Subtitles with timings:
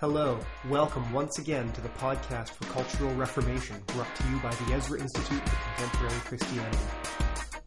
[0.00, 4.72] Hello, welcome once again to the podcast for Cultural Reformation brought to you by the
[4.72, 6.78] Ezra Institute for Contemporary Christianity.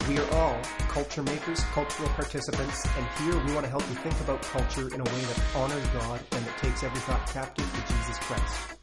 [0.08, 0.58] We are all
[0.88, 5.02] culture makers, cultural participants, and here we want to help you think about culture in
[5.02, 8.78] a way that honors God and that takes every thought captive to Jesus Christ.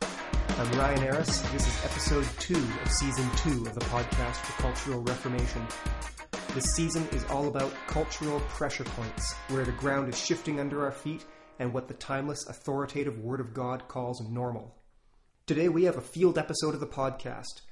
[0.59, 1.41] I'm Ryan Harris.
[1.51, 5.67] This is episode two of season two of the podcast for Cultural Reformation.
[6.55, 10.93] This season is all about cultural pressure points, where the ground is shifting under our
[10.93, 11.25] feet
[11.59, 14.75] and what the timeless, authoritative Word of God calls normal.
[15.47, 17.63] Today we have a field episode of the podcast.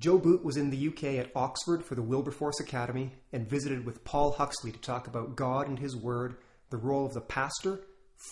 [0.00, 4.04] Joe Boot was in the UK at Oxford for the Wilberforce Academy and visited with
[4.04, 6.36] Paul Huxley to talk about God and His Word,
[6.70, 7.80] the role of the pastor,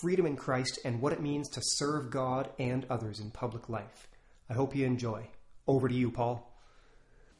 [0.00, 4.08] freedom in Christ, and what it means to serve God and others in public life.
[4.48, 5.28] I hope you enjoy.
[5.66, 6.48] Over to you, Paul.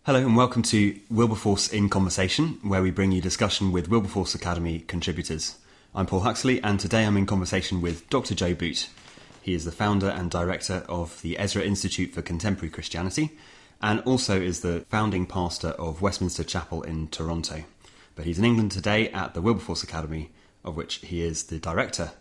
[0.04, 4.80] Hello and welcome to Wilberforce in Conversation, where we bring you discussion with Wilberforce Academy
[4.80, 5.56] contributors.
[5.94, 8.34] I'm Paul Huxley, and today I'm in conversation with Dr.
[8.34, 8.88] Joe Boot.
[9.42, 13.36] He is the founder and director of the Ezra Institute for Contemporary Christianity,
[13.82, 17.64] and also is the founding pastor of Westminster Chapel in Toronto.
[18.14, 20.30] But he's in England today at the Wilberforce Academy,
[20.64, 22.12] of which he is the director.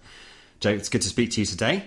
[0.59, 1.85] Joe, it's good to speak to you today,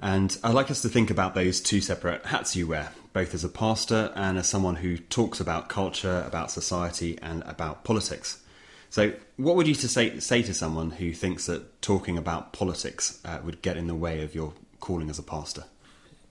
[0.00, 3.44] and I'd like us to think about those two separate hats you wear, both as
[3.44, 8.42] a pastor and as someone who talks about culture, about society, and about politics.
[8.90, 13.20] So, what would you to say say to someone who thinks that talking about politics
[13.24, 15.64] uh, would get in the way of your calling as a pastor?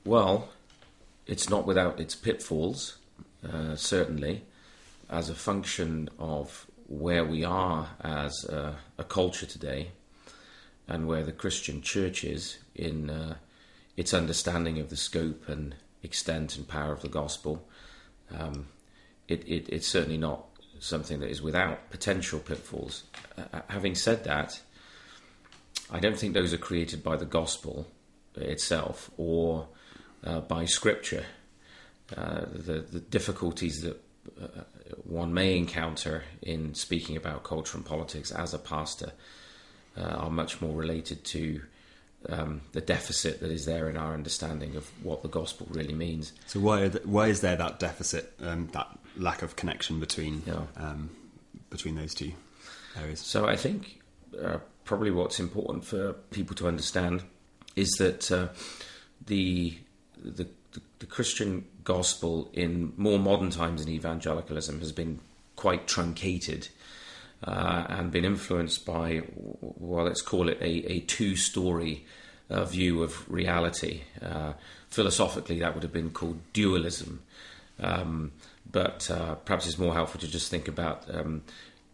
[0.03, 0.49] Well,
[1.27, 2.97] it's not without its pitfalls,
[3.47, 4.43] uh, certainly,
[5.09, 9.89] as a function of where we are as a, a, culture today
[10.87, 13.35] and where the Christian church is in uh,
[13.97, 17.67] its understanding of the scope and extent and power of the gospel.
[18.31, 18.67] Um,
[19.27, 20.45] it, it, it's certainly not
[20.79, 23.03] something that is without potential pitfalls.
[23.37, 24.59] Uh, having said that,
[25.91, 27.87] I don't think those are created by the gospel
[28.35, 29.67] itself or
[30.23, 31.25] uh, by scripture.
[32.15, 33.99] Uh, the, the, difficulties that
[34.39, 34.61] uh,
[35.05, 39.11] one may encounter in speaking about culture and politics as a pastor
[39.97, 41.61] uh, are much more related to
[42.29, 46.33] um, the deficit that is there in our understanding of what the gospel really means.
[46.45, 50.61] So why the, why is there that deficit, um, that lack of connection between yeah.
[50.77, 51.09] um,
[51.69, 52.33] between those two
[52.99, 53.19] areas?
[53.19, 54.01] So I think
[54.41, 57.23] uh, probably what's important for people to understand
[57.75, 58.47] is that uh,
[59.25, 59.77] the,
[60.23, 60.47] the
[60.99, 65.19] the Christian gospel in more modern times in evangelicalism has been
[65.55, 66.69] quite truncated.
[67.43, 69.21] Uh, and been influenced by,
[69.61, 72.03] well, let's call it a, a two story
[72.49, 74.01] uh, view of reality.
[74.19, 74.53] Uh,
[74.89, 77.21] philosophically, that would have been called dualism.
[77.79, 78.31] Um,
[78.69, 81.43] but uh, perhaps it's more helpful to just think about um,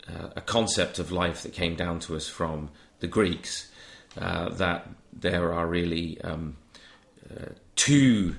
[0.08, 2.70] uh, a concept of life that came down to us from
[3.00, 3.70] the Greeks.
[4.20, 6.58] Uh, that there are really um,
[7.76, 8.36] two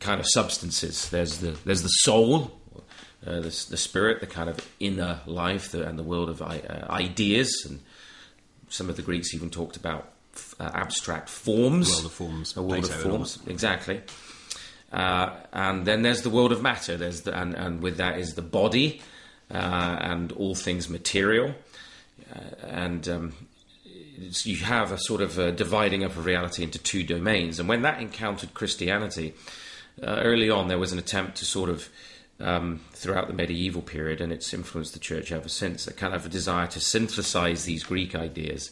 [0.00, 1.08] kind of substances.
[1.10, 2.52] There's the there's the soul,
[3.26, 6.60] uh, the, the, spirit, the kind of inner life, the, and the world of uh,
[6.88, 7.66] ideas.
[7.68, 7.80] And
[8.68, 10.12] some of the Greeks even talked about
[10.60, 11.90] uh, abstract forms.
[11.90, 12.56] A world of forms.
[12.56, 14.02] A world Plato of forms, exactly.
[14.92, 16.96] Uh, and then there's the world of matter.
[16.96, 19.02] There's the, and, and with that is the body
[19.50, 21.54] uh, and all things material.
[22.34, 23.32] Uh, and um,
[24.44, 27.60] you have a sort of a dividing up of reality into two domains.
[27.60, 29.34] And when that encountered Christianity,
[30.02, 31.88] early on there was an attempt to sort of
[32.40, 35.86] um, throughout the medieval period, and it's influenced the church ever since.
[35.86, 38.70] A kind of a desire to synthesize these Greek ideas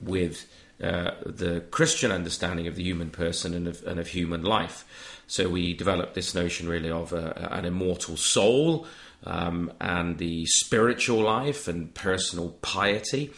[0.00, 0.48] with
[0.82, 4.84] uh, the Christian understanding of the human person and of, and of human life.
[5.26, 8.86] So we developed this notion really of a, an immortal soul
[9.24, 13.32] um, and the spiritual life and personal piety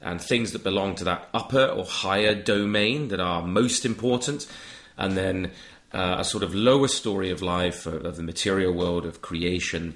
[0.00, 4.46] and things that belong to that upper or higher domain that are most important.
[4.98, 5.50] And then
[5.92, 9.94] uh, a sort of lower story of life, of, of the material world, of creation,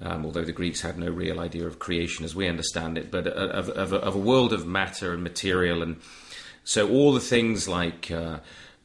[0.00, 3.26] um, although the Greeks had no real idea of creation as we understand it, but
[3.26, 5.82] of, of, of, a world of matter and material.
[5.82, 6.00] And
[6.64, 8.38] so all the things like uh,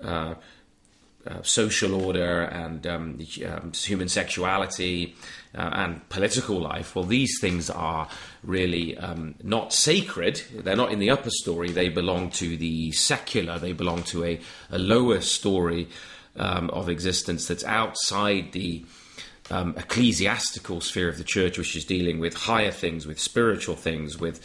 [0.03, 0.36] uh,
[1.27, 5.16] uh, social order and um, um, human sexuality
[5.56, 8.07] uh, and political life, well, these things are
[8.44, 10.42] really um, not sacred.
[10.54, 11.72] They're not in the upper story.
[11.72, 13.57] They belong to the secular.
[13.57, 14.39] They belong to a,
[14.69, 15.88] a lower story
[16.38, 18.86] um, of existence that's outside the
[19.50, 24.19] um, ecclesiastical sphere of the church, which is dealing with higher things, with spiritual things,
[24.19, 24.42] with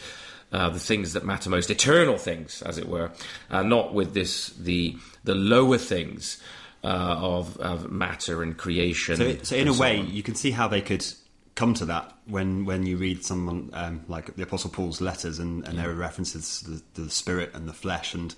[0.51, 3.11] uh, the things that matter most, eternal things, as it were,
[3.49, 6.41] uh, not with this the the lower things
[6.83, 9.17] uh, of, of, matter and creation.
[9.17, 10.09] So, so in a way, on.
[10.09, 11.05] you can see how they could
[11.53, 15.65] come to that when when you read someone um, like the Apostle Paul's letters and,
[15.65, 15.81] and yeah.
[15.83, 18.33] there are references to the, the, spirit and the flesh and.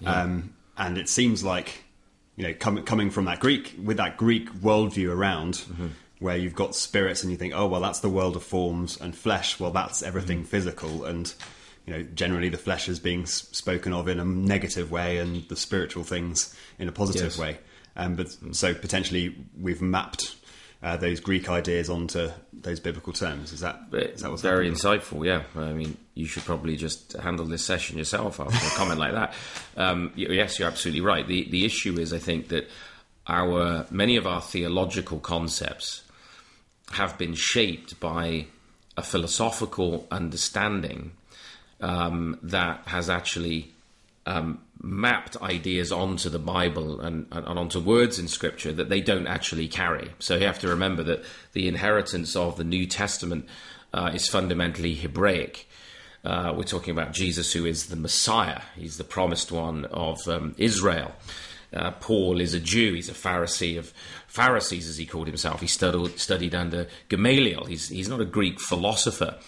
[0.00, 0.22] Yeah.
[0.22, 1.84] Um, and it seems like
[2.36, 5.54] you know com- coming from that Greek with that Greek worldview around.
[5.54, 5.86] Mm-hmm.
[6.18, 9.14] Where you've got spirits and you think, oh well, that's the world of forms and
[9.14, 9.60] flesh.
[9.60, 10.46] Well, that's everything Mm-hmm.
[10.46, 11.34] physical, and
[11.84, 15.56] you know, generally the flesh is being spoken of in a negative way, and the
[15.56, 17.38] spiritual things in a positive Yes.
[17.38, 17.58] way.
[17.96, 20.36] Um, but so potentially we've mapped
[20.82, 23.52] uh, those Greek ideas onto those biblical terms.
[23.52, 25.00] Is that is that what's very happening?
[25.00, 25.24] insightful.
[25.24, 29.12] Yeah, I mean, you should probably just handle this session yourself after a comment like
[29.12, 29.34] that.
[29.76, 31.26] Um, yes, you're absolutely right.
[31.26, 32.68] the The issue is, I think that
[33.26, 36.02] our many of our theological concepts
[36.92, 38.46] have been shaped by
[38.96, 41.12] a philosophical understanding
[41.80, 43.72] um, that has actually
[44.26, 49.26] um, mapped ideas onto the Bible and, and, onto words in Scripture that they don't
[49.26, 50.10] actually carry.
[50.18, 53.46] So you have to remember that the inheritance of the New Testament
[53.94, 55.68] uh, is fundamentally Hebraic.
[56.24, 58.62] Uh, we're talking about Jesus, who is the Messiah.
[58.74, 61.12] He's the promised one of um, Israel.
[61.72, 62.94] Uh, Paul is a Jew.
[62.94, 63.92] He's a Pharisee of
[64.26, 65.60] Pharisees, as he called himself.
[65.60, 67.64] He studied, studied under Gamaliel.
[67.66, 69.38] He's, he's not a Greek philosopher.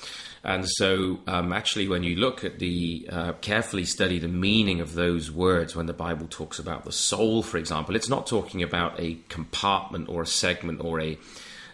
[0.44, 4.94] And so, um, actually, when you look at the uh, carefully study the meaning of
[4.94, 8.98] those words, when the Bible talks about the soul, for example, it's not talking about
[9.00, 11.18] a compartment or a segment or a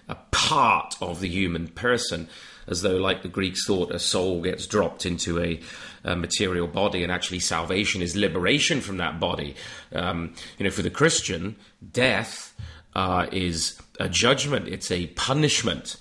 [0.08, 2.28] a part of the human person,
[2.66, 5.61] as though, like the Greeks thought, a soul gets dropped into a,
[6.02, 9.55] a material body, and actually salvation is liberation from that body.
[9.93, 11.56] Um, you know, for the Christian,
[11.93, 12.55] death
[12.94, 15.96] uh, is a judgment; it's a punishment.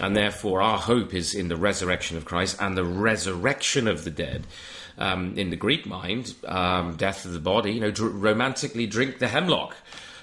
[0.00, 4.10] And therefore, our hope is in the resurrection of Christ and the resurrection of the
[4.10, 4.46] dead.
[4.98, 9.18] Um, in the Greek mind, um, death of the body, you know, dr- romantically drink
[9.18, 9.74] the hemlock,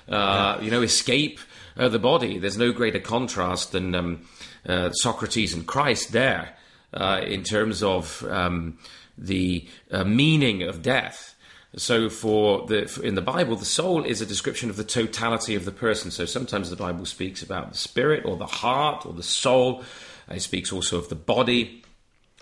[0.07, 1.39] uh, you know, escape
[1.75, 2.37] uh, the body.
[2.37, 4.27] There's no greater contrast than um,
[4.67, 6.55] uh, Socrates and Christ there
[6.93, 8.77] uh, in terms of um,
[9.17, 11.35] the uh, meaning of death.
[11.75, 15.53] So, for the for in the Bible, the soul is a description of the totality
[15.53, 16.09] of the person.
[16.09, 19.83] So, sometimes the Bible speaks about the spirit or the heart or the soul.
[20.29, 21.83] It speaks also of the body,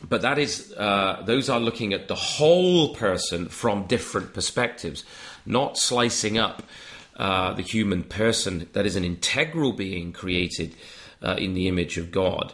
[0.01, 5.03] but that is uh, those are looking at the whole person from different perspectives,
[5.45, 6.63] not slicing up
[7.17, 10.75] uh, the human person that is an integral being created
[11.21, 12.53] uh, in the image of God.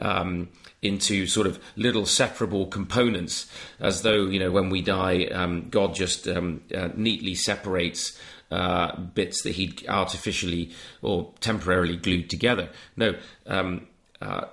[0.00, 0.48] Um,
[0.82, 5.94] into sort of little separable components, as though you know when we die, um, God
[5.94, 8.18] just um, uh, neatly separates
[8.50, 10.70] uh, bits that He'd artificially
[11.02, 12.70] or temporarily glued together.
[12.96, 13.14] No,
[13.46, 13.86] um,
[14.20, 14.46] uh,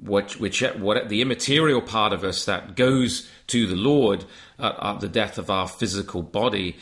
[0.00, 4.24] what, which what the immaterial part of us that goes to the Lord
[4.58, 6.76] at, at the death of our physical body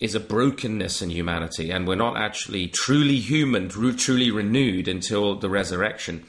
[0.00, 5.48] is a brokenness in humanity, and we're not actually truly human, truly renewed until the
[5.48, 6.24] resurrection.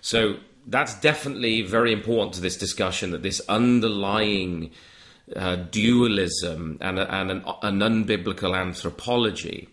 [0.00, 4.70] So that's definitely very important to this discussion that this underlying
[5.34, 9.68] uh, dualism and, and an, an unbiblical anthropology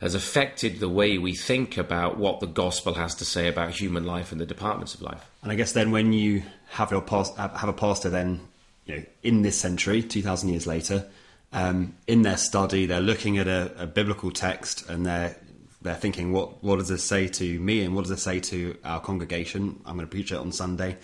[0.00, 4.04] has affected the way we think about what the gospel has to say about human
[4.04, 5.30] life and the departments of life.
[5.42, 8.40] And I guess then when you have your past, have a pastor then,
[8.86, 11.06] you know, in this century, two thousand years later,
[11.52, 15.36] um, in their study, they're looking at a, a biblical text and they're
[15.82, 18.76] they're thinking, what what does this say to me and what does this say to
[18.84, 19.80] our congregation?
[19.86, 20.96] I'm going to preach it on Sunday.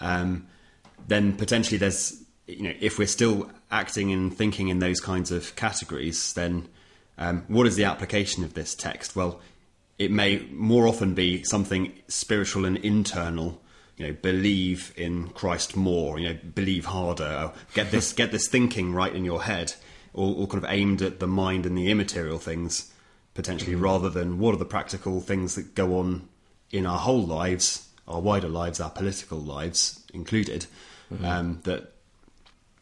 [0.00, 0.46] Um,
[1.08, 5.54] then potentially there's, you know, if we're still acting and thinking in those kinds of
[5.56, 6.68] categories, then
[7.18, 9.14] um, what is the application of this text?
[9.14, 9.40] Well,
[9.98, 13.62] it may more often be something spiritual and internal.
[13.96, 16.18] You know, believe in Christ more.
[16.18, 17.52] You know, believe harder.
[17.72, 19.74] Get this, get this thinking right in your head,
[20.12, 22.92] all, all kind of aimed at the mind and the immaterial things,
[23.36, 26.28] potentially, rather than what are the practical things that go on
[26.72, 30.66] in our whole lives, our wider lives, our political lives included.
[31.22, 31.92] Um, that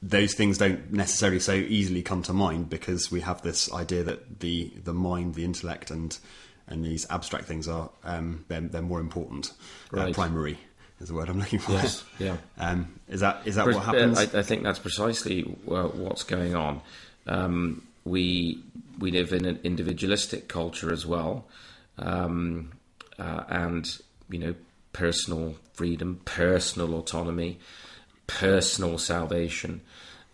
[0.00, 4.40] those things don't necessarily so easily come to mind because we have this idea that
[4.40, 6.16] the the mind, the intellect, and
[6.68, 9.52] and these abstract things are um, they're, they're more important.
[9.92, 10.58] Uh, primary
[11.00, 11.72] is the word I'm looking for.
[11.72, 12.36] Yes, yeah.
[12.58, 14.18] Um, is that is that Pres- what happens?
[14.18, 16.80] I, I think that's precisely uh, what's going on.
[17.26, 18.62] Um, we
[18.98, 21.46] we live in an individualistic culture as well,
[21.98, 22.72] um,
[23.18, 23.98] uh, and
[24.28, 24.54] you know,
[24.92, 27.58] personal freedom, personal autonomy,
[28.26, 29.80] personal salvation.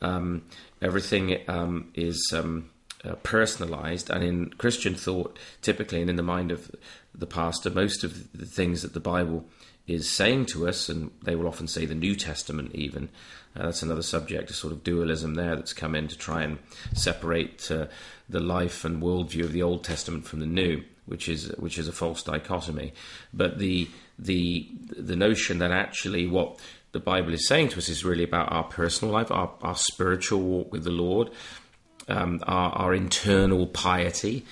[0.02, 0.42] Um,
[0.80, 2.70] everything um, is um,
[3.04, 6.70] uh, personalized, and in Christian thought, typically, and in the mind of
[7.14, 9.44] the pastor, most of the things that the Bible
[9.90, 13.08] is saying to us, and they will often say the New Testament, even.
[13.56, 16.58] Uh, that's another subject, a sort of dualism there that's come in to try and
[16.94, 17.86] separate uh,
[18.28, 21.88] the life and worldview of the Old Testament from the New, which is which is
[21.88, 22.92] a false dichotomy.
[23.34, 26.60] But the the the notion that actually what
[26.92, 30.40] the Bible is saying to us is really about our personal life, our, our spiritual
[30.40, 31.30] walk with the Lord,
[32.08, 34.44] um, our, our, internal piety,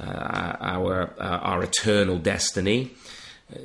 [0.00, 2.92] uh, our uh, our eternal destiny,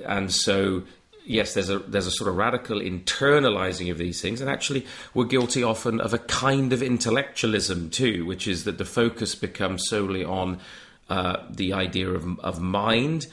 [0.05, 0.84] and so
[1.27, 5.25] yes, there's a there's a sort of radical internalizing of these things, and actually we're
[5.25, 10.24] guilty often of a kind of intellectualism too, which is that the focus becomes solely
[10.24, 10.60] on
[11.10, 13.27] uh, the idea of of mind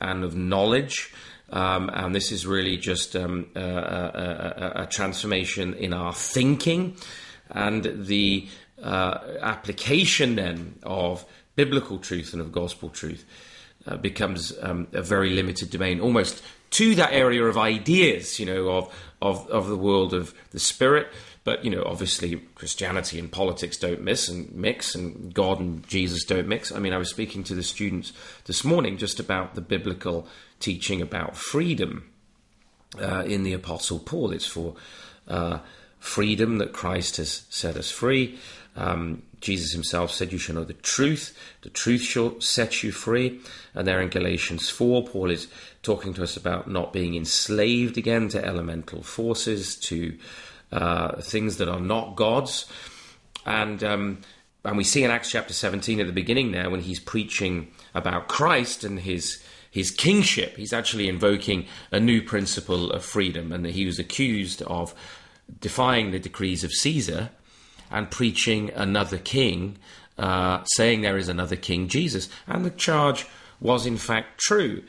[0.00, 1.12] and of knowledge.
[1.52, 6.96] Um, and this is really just um, a, a, a, transformation in our thinking
[7.50, 8.46] and the
[8.80, 11.24] uh, application then of
[11.56, 13.24] biblical truth and of gospel truth
[13.86, 18.68] uh, becomes um, a very limited domain, almost to that area of ideas, you know,
[18.68, 21.08] of, of, of the world of the spirit.
[21.42, 26.24] But, you know, obviously Christianity and politics don't miss and mix, and God and Jesus
[26.24, 26.70] don't mix.
[26.70, 28.12] I mean, I was speaking to the students
[28.44, 30.28] this morning just about the biblical
[30.60, 32.10] teaching about freedom
[33.00, 34.32] uh, in the Apostle Paul.
[34.32, 34.76] It's for
[35.28, 35.60] uh,
[35.98, 38.38] freedom that Christ has set us free.
[38.76, 43.40] Um, Jesus himself said, You shall know the truth, the truth shall set you free.
[43.74, 45.48] And there in Galatians 4, Paul is
[45.82, 50.16] talking to us about not being enslaved again to elemental forces, to
[50.72, 52.66] uh, things that are not God's.
[53.46, 54.18] And, um,
[54.64, 58.28] and we see in Acts chapter 17 at the beginning there, when he's preaching about
[58.28, 60.56] Christ and his his kingship.
[60.56, 64.94] He's actually invoking a new principle of freedom, and that he was accused of
[65.60, 67.30] defying the decrees of Caesar
[67.90, 69.76] and preaching another king,
[70.18, 72.28] uh, saying there is another king, Jesus.
[72.46, 73.26] And the charge
[73.60, 74.82] was in fact true.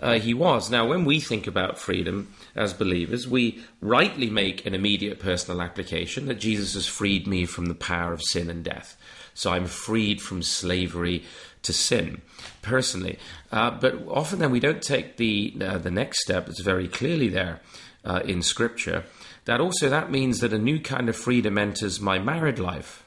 [0.00, 0.70] Uh, he was.
[0.70, 6.26] Now, when we think about freedom as believers, we rightly make an immediate personal application
[6.26, 8.96] that Jesus has freed me from the power of sin and death.
[9.34, 11.24] So I'm freed from slavery
[11.62, 12.20] to sin
[12.62, 13.18] personally.
[13.50, 17.28] Uh, but often then we don't take the, uh, the next step that's very clearly
[17.28, 17.60] there
[18.04, 19.04] uh, in Scripture,
[19.44, 23.04] that also that means that a new kind of freedom enters my married life,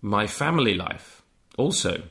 [0.00, 1.22] my family life,
[1.56, 2.02] also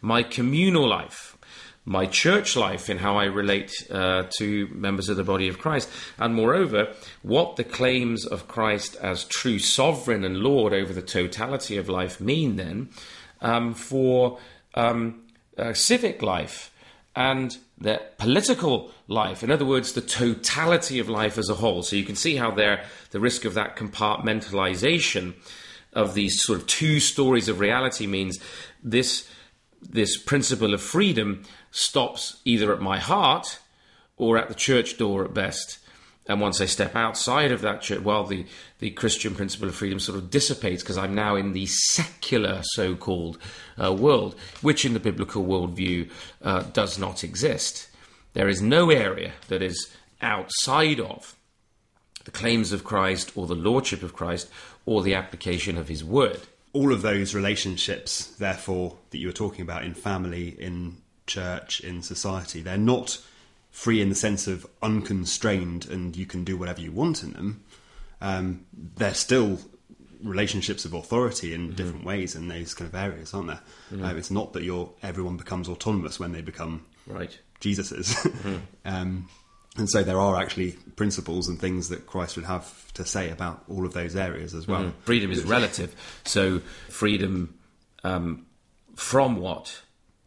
[0.00, 1.36] my communal life,
[1.84, 5.88] my church life in how I relate uh, to members of the body of Christ.
[6.18, 11.76] And moreover, what the claims of Christ as true sovereign and Lord over the totality
[11.76, 12.90] of life mean then
[13.40, 14.38] um, for
[14.74, 15.24] um,
[15.58, 16.69] uh, civic life
[17.16, 19.42] and the political life.
[19.42, 21.82] In other words, the totality of life as a whole.
[21.82, 25.34] So you can see how there the risk of that compartmentalization
[25.92, 28.38] of these sort of two stories of reality means
[28.82, 29.28] this
[29.82, 33.58] this principle of freedom stops either at my heart
[34.16, 35.78] or at the church door at best.
[36.30, 38.46] And once I step outside of that church, well, the,
[38.78, 42.94] the Christian principle of freedom sort of dissipates because I'm now in the secular so
[42.94, 43.36] called
[43.82, 46.08] uh, world, which in the biblical worldview
[46.40, 47.88] uh, does not exist.
[48.34, 51.34] There is no area that is outside of
[52.24, 54.48] the claims of Christ or the lordship of Christ
[54.86, 56.42] or the application of his word.
[56.72, 62.02] All of those relationships, therefore, that you were talking about in family, in church, in
[62.02, 63.20] society, they're not
[63.70, 67.64] free in the sense of unconstrained and you can do whatever you want in them.
[68.20, 69.58] Um, they're still
[70.22, 71.76] relationships of authority in mm-hmm.
[71.76, 73.60] different ways in those kind of areas, aren't there?
[73.92, 74.04] Mm-hmm.
[74.04, 78.14] Uh, it's not that you everyone becomes autonomous when they become right Jesus's.
[78.40, 78.56] Mm-hmm.
[78.84, 79.28] um,
[79.76, 83.62] and so there are actually principles and things that Christ would have to say about
[83.68, 84.82] all of those areas as well.
[84.82, 85.00] Mm-hmm.
[85.02, 85.94] Freedom is relative.
[86.24, 86.58] So
[86.88, 87.54] freedom
[88.02, 88.46] um,
[88.96, 89.82] from what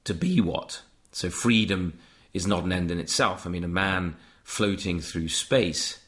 [0.05, 0.81] to be what.
[1.12, 2.00] So freedom
[2.33, 3.45] is not an end in itself.
[3.45, 5.99] I mean, a man floating through space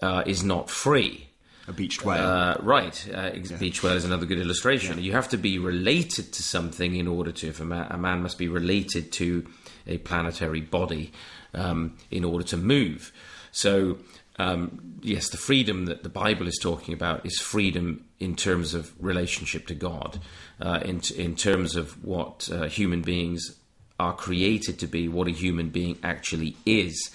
[0.00, 1.28] uh, is not free.
[1.68, 2.26] A beached whale.
[2.26, 3.08] Uh, right.
[3.08, 3.56] Uh, yeah.
[3.56, 4.98] Beached whale is another good illustration.
[4.98, 5.04] Yeah.
[5.04, 8.22] You have to be related to something in order to, if a man, a man
[8.22, 9.46] must be related to
[9.86, 11.12] a planetary body
[11.54, 13.12] um, in order to move.
[13.52, 13.98] So,
[14.38, 18.92] um, yes, the freedom that the Bible is talking about is freedom in terms of
[18.98, 20.18] relationship to God,
[20.60, 23.56] uh, in, in terms of what uh, human beings
[24.02, 27.10] are created to be, what a human being actually is.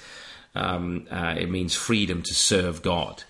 [0.56, 3.24] Um, uh, it means freedom to serve God.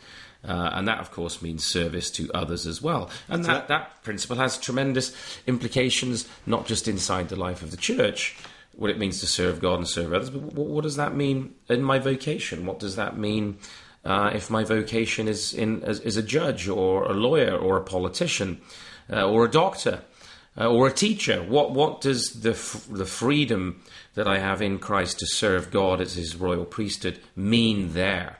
[0.47, 3.09] Uh, and that, of course, means service to others as well.
[3.27, 5.13] And that, that principle has tremendous
[5.47, 8.37] implications, not just inside the life of the church,
[8.73, 11.55] what it means to serve God and serve others, but what, what does that mean
[11.67, 12.67] in my vocation?
[12.67, 13.57] What does that mean
[14.05, 17.83] uh, if my vocation is in as, as, a judge or a lawyer or a
[17.83, 18.61] politician
[19.11, 20.01] uh, or a doctor
[20.57, 21.43] uh, or a teacher?
[21.43, 23.81] What what does the f- the freedom
[24.15, 28.37] that I have in Christ to serve God as His royal priesthood mean there?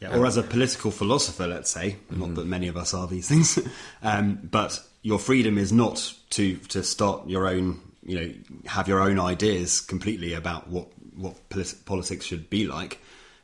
[0.00, 2.20] Yeah, or as a political philosopher, let's say, mm-hmm.
[2.20, 3.58] not that many of us are these things,
[4.02, 8.32] um, but your freedom is not to to start your own you know
[8.66, 13.00] have your own ideas completely about what what polit- politics should be like,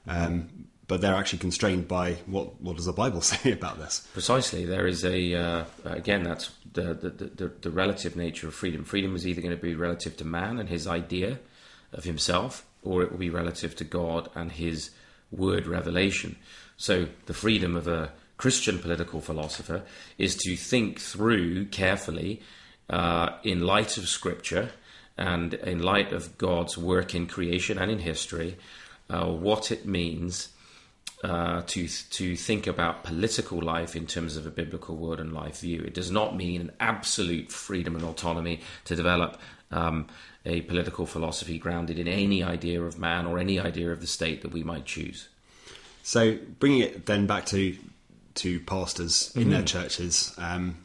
[0.06, 4.06] um, but they're actually constrained by what what does the Bible say about this?
[4.12, 8.84] Precisely, there is a uh, again that's the, the the, the relative nature of freedom.
[8.84, 11.38] Freedom is either going to be relative to man and his idea
[11.94, 14.90] of himself, or it will be relative to God and His
[15.30, 16.36] word revelation.
[16.76, 19.82] So the freedom of a Christian political philosopher
[20.18, 22.42] is to think through carefully,
[22.90, 24.70] uh, in light of Scripture
[25.16, 28.56] and in light of God's work in creation and in history,
[29.08, 30.48] uh, what it means
[31.24, 35.60] uh, to to think about political life in terms of a biblical world and life
[35.60, 35.80] view.
[35.80, 39.40] It does not mean an absolute freedom and autonomy to develop
[39.70, 40.06] um,
[40.44, 44.42] a political philosophy grounded in any idea of man or any idea of the state
[44.42, 45.28] that we might choose.
[46.02, 47.74] So, bringing it then back to
[48.34, 49.50] to pastors in mm-hmm.
[49.52, 50.76] their churches, um,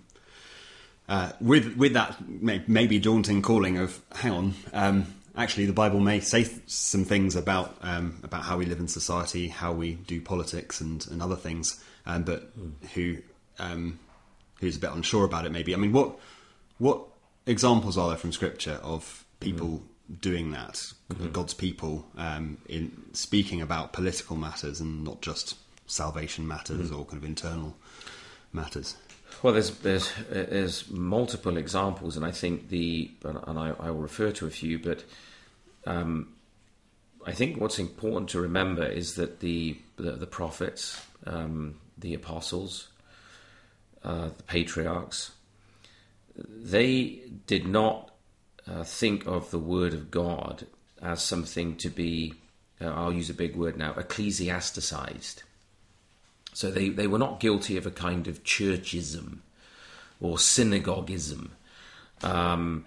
[1.10, 6.00] uh, with with that may, maybe daunting calling of, hang on, um, actually the Bible
[6.00, 9.94] may say th- some things about um, about how we live in society, how we
[9.94, 12.74] do politics, and, and other things, um, but mm.
[12.92, 13.18] who
[13.58, 14.00] um,
[14.60, 15.74] who's a bit unsure about it, maybe.
[15.74, 16.20] I mean, what
[16.78, 17.02] what
[17.46, 19.82] examples are there from Scripture of people
[20.12, 20.22] mm.
[20.22, 20.74] doing that,
[21.10, 21.32] mm-hmm.
[21.32, 25.56] God's people, um, in speaking about political matters and not just
[25.88, 27.00] salvation matters mm.
[27.00, 27.76] or kind of internal
[28.54, 28.96] matters?
[29.42, 34.32] Well, there's there's there's multiple examples, and I think the and I, I will refer
[34.32, 35.06] to a few, but
[35.90, 36.34] um,
[37.26, 42.88] I think what's important to remember is that the the, the prophets, um, the apostles,
[44.04, 45.32] uh, the patriarchs,
[46.36, 48.12] they did not
[48.68, 50.68] uh, think of the word of God
[51.02, 52.34] as something to be,
[52.80, 55.44] uh, I'll use a big word now, ecclesiasticized.
[56.54, 59.40] So they, they were not guilty of a kind of churchism
[60.22, 61.50] or synagoguism.
[62.22, 62.86] Um,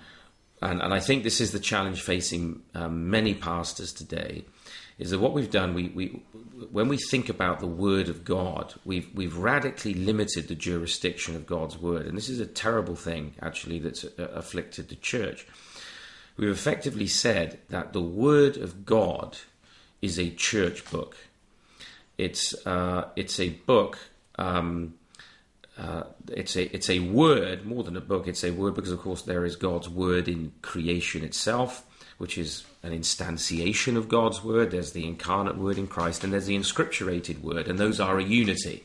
[0.62, 4.44] and, and I think this is the challenge facing um, many pastors today,
[4.98, 6.22] is that what we've done, we, we,
[6.70, 11.46] when we think about the Word of God, we've, we've radically limited the jurisdiction of
[11.46, 12.06] God's Word.
[12.06, 15.46] And this is a terrible thing, actually, that's uh, afflicted the church.
[16.36, 19.38] We've effectively said that the Word of God
[20.00, 21.16] is a church book.
[22.18, 23.98] It's, uh, it's a book
[24.38, 24.94] um,
[25.82, 28.28] uh, it's a it's a word more than a book.
[28.28, 31.84] It's a word because, of course, there is God's word in creation itself,
[32.18, 34.70] which is an instantiation of God's word.
[34.70, 38.22] There's the incarnate word in Christ, and there's the inscripturated word, and those are a
[38.22, 38.84] unity.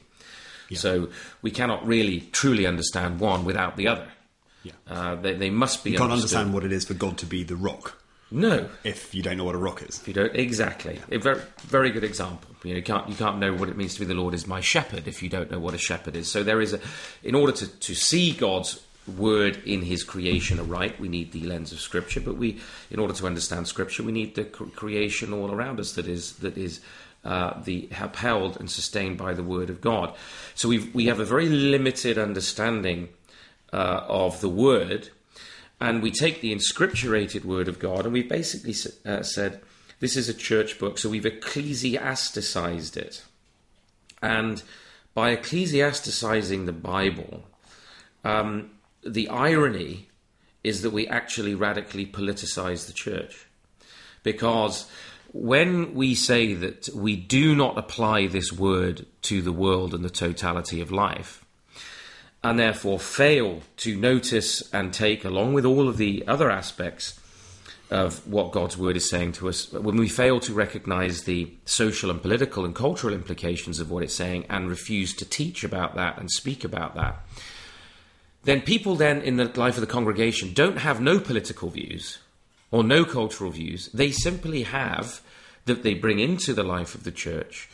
[0.70, 0.80] Yeah.
[0.80, 1.10] So
[1.44, 4.08] we cannot really truly understand one without the other.
[4.64, 4.74] Yeah.
[4.88, 5.92] Uh, they, they, must be.
[5.92, 6.40] You can't understood.
[6.40, 8.02] understand what it is for God to be the rock.
[8.30, 10.02] No, if you don't know what a rock is.
[10.02, 11.00] If you don't, exactly.
[11.12, 12.52] A very, very good example.
[12.64, 14.46] You, know, you can't you can't know what it means to be the Lord is
[14.46, 16.30] my shepherd if you don't know what a shepherd is.
[16.30, 16.80] So there is a,
[17.24, 18.84] in order to to see God's
[19.18, 22.20] word in His creation aright, we need the lens of Scripture.
[22.20, 22.60] But we,
[22.92, 26.58] in order to understand Scripture, we need the creation all around us that is that
[26.58, 26.82] is.
[27.26, 30.16] Uh, the upheld and sustained by the word of God.
[30.56, 33.10] So we we have a very limited understanding
[33.74, 35.10] uh, of the word,
[35.80, 39.62] and we take the inscripturated word of God and we've basically uh, said,
[40.00, 43.24] this is a church book, so we've ecclesiasticized it.
[44.22, 44.62] And
[45.14, 47.44] by ecclesiasticizing the Bible,
[48.24, 48.72] um,
[49.04, 50.10] the irony
[50.64, 53.48] is that we actually radically politicize the church.
[54.24, 54.90] Because
[55.32, 60.10] when we say that we do not apply this word to the world and the
[60.10, 61.46] totality of life,
[62.44, 67.20] and therefore fail to notice and take, along with all of the other aspects
[67.90, 72.12] of what God's word is saying to us, when we fail to recognize the social
[72.12, 76.18] and political and cultural implications of what it's saying and refuse to teach about that
[76.18, 77.20] and speak about that,
[78.44, 82.20] then people then in the life of the congregation don't have no political views
[82.72, 83.90] or no cultural views.
[83.94, 85.22] They simply have
[85.66, 87.70] that they bring into the life of the church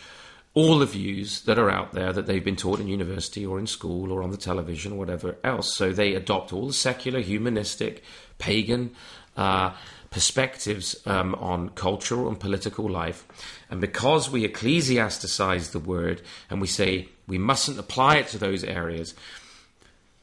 [0.56, 3.66] all the views that are out there that they've been taught in university or in
[3.66, 5.76] school or on the television or whatever else.
[5.76, 8.04] So they adopt all the secular, humanistic,
[8.38, 8.92] pagan
[9.36, 9.74] uh,
[10.12, 13.26] perspectives um, on cultural and political life.
[13.72, 18.64] And because we ecclesiasticize the word and we say we mustn't apply it to those
[18.64, 19.16] areas,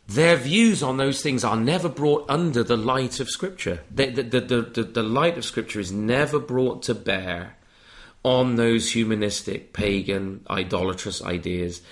[0.06, 3.80] their views on those things are never brought under the light of Scripture.
[3.90, 7.56] The, the, the, the, the light of Scripture is never brought to bear
[8.22, 11.82] on those humanistic, pagan, idolatrous ideas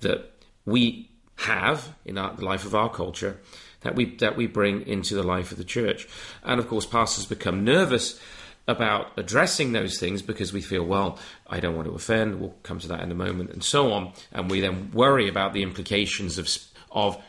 [0.00, 0.30] that
[0.64, 3.38] we have in our, the life of our culture
[3.82, 6.08] that we that we bring into the life of the church.
[6.42, 8.20] And of course, pastors become nervous
[8.66, 12.38] about addressing those things because we feel, well, I don't want to offend.
[12.40, 14.12] We'll come to that in a moment, and so on.
[14.32, 16.48] And we then worry about the implications of
[16.90, 17.22] of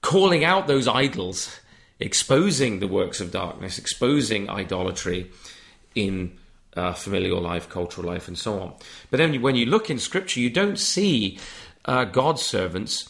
[0.00, 1.60] calling out those idols,
[2.00, 5.30] exposing the works of darkness, exposing idolatry
[5.94, 6.38] in
[6.76, 8.74] uh, familial life, cultural life, and so on.
[9.10, 11.38] But then when you look in Scripture, you don't see
[11.84, 13.08] uh, God's servants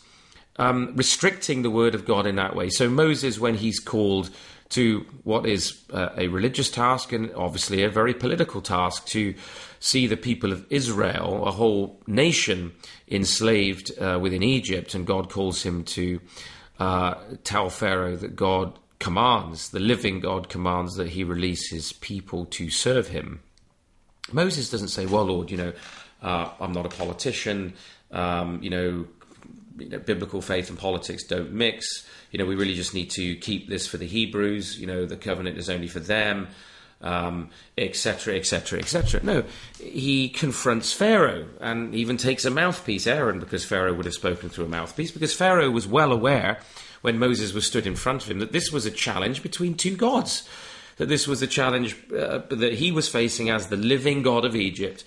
[0.57, 2.69] um, restricting the word of God in that way.
[2.69, 4.31] So Moses, when he's called
[4.71, 9.35] to what is uh, a religious task and obviously a very political task to
[9.81, 12.73] see the people of Israel, a whole nation,
[13.09, 16.21] enslaved uh, within Egypt, and God calls him to
[16.79, 22.47] uh, tell Pharaoh that God commands, the living God commands that he release his people
[22.47, 23.41] to serve him.
[24.33, 25.73] Moses doesn't say, Well, Lord, you know,
[26.23, 27.75] uh, I'm not a politician,
[28.11, 29.07] um, you know,
[29.79, 32.07] you know, biblical faith and politics don't mix.
[32.31, 34.79] You know, we really just need to keep this for the Hebrews.
[34.79, 36.49] You know, the covenant is only for them,
[37.77, 39.21] etc., etc., etc.
[39.23, 39.45] No,
[39.79, 44.67] he confronts Pharaoh and even takes a mouthpiece, Aaron, because Pharaoh would have spoken through
[44.67, 46.61] a mouthpiece, because Pharaoh was well aware
[47.01, 49.97] when Moses was stood in front of him that this was a challenge between two
[49.97, 50.49] gods.
[51.03, 54.55] That this was a challenge uh, that he was facing as the living God of
[54.55, 55.03] Egypt.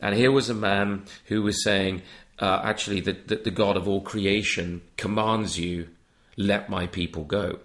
[0.00, 2.02] And here was a man who was saying,
[2.38, 5.88] uh, actually that, that the God of all creation commands you,
[6.36, 7.58] let my people go.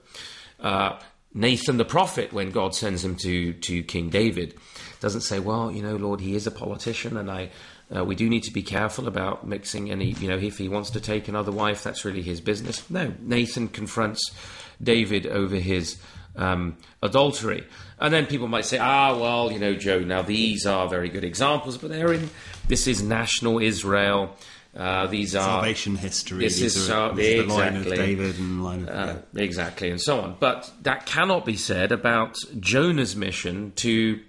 [0.59, 0.97] Uh,
[1.35, 4.55] Nathan the prophet, when God sends him to, to King David,
[4.99, 7.51] doesn't say, well, you know, Lord, he is a politician and I,
[7.95, 10.89] uh, we do need to be careful about mixing any, you know, if he wants
[10.89, 12.89] to take another wife, that's really his business.
[12.89, 14.33] No, Nathan confronts
[14.81, 15.97] David over his
[16.37, 17.65] um, adultery.
[17.99, 21.23] And then people might say, ah, well, you know, Joe, now these are very good
[21.23, 22.29] examples, but they're in,
[22.67, 24.35] this is national Israel.
[24.75, 26.39] Uh, these are salvation history.
[26.39, 27.53] This these is, are, uh, this is exactly.
[27.55, 29.41] the line of David and line of Uh, yeah.
[29.41, 30.35] exactly, and so on.
[30.37, 34.19] But that cannot be said about Jonah's mission to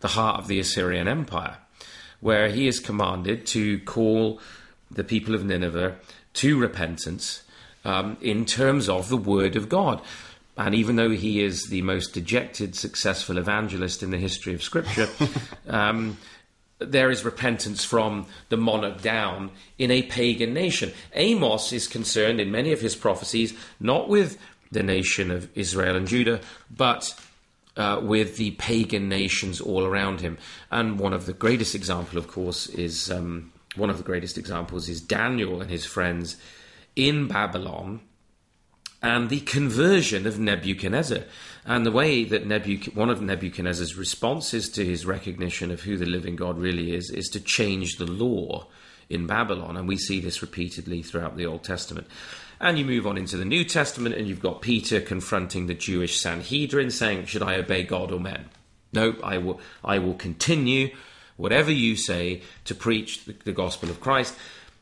[0.00, 1.58] the heart of the Assyrian Empire,
[2.20, 4.40] where he is commanded to call
[4.90, 5.96] the people of Nineveh
[6.32, 7.42] to repentance
[7.84, 10.00] um, in terms of the word of God.
[10.60, 15.08] And even though he is the most dejected, successful evangelist in the history of Scripture,
[15.68, 16.18] um,
[16.78, 20.92] there is repentance from the monarch down in a pagan nation.
[21.14, 24.36] Amos is concerned in many of his prophecies not with
[24.70, 27.18] the nation of Israel and Judah, but
[27.78, 30.36] uh, with the pagan nations all around him.
[30.70, 34.90] And one of the greatest example, of course, is um, one of the greatest examples
[34.90, 36.36] is Daniel and his friends
[36.96, 38.02] in Babylon
[39.02, 41.24] and the conversion of Nebuchadnezzar.
[41.64, 46.06] And the way that Nebuch- one of Nebuchadnezzar's responses to his recognition of who the
[46.06, 48.66] living God really is, is to change the law
[49.08, 49.76] in Babylon.
[49.76, 52.06] And we see this repeatedly throughout the Old Testament.
[52.60, 56.20] And you move on into the New Testament, and you've got Peter confronting the Jewish
[56.20, 58.50] Sanhedrin, saying, Should I obey God or men?
[58.92, 60.94] No, I will, I will continue,
[61.36, 64.34] whatever you say, to preach the, the gospel of Christ.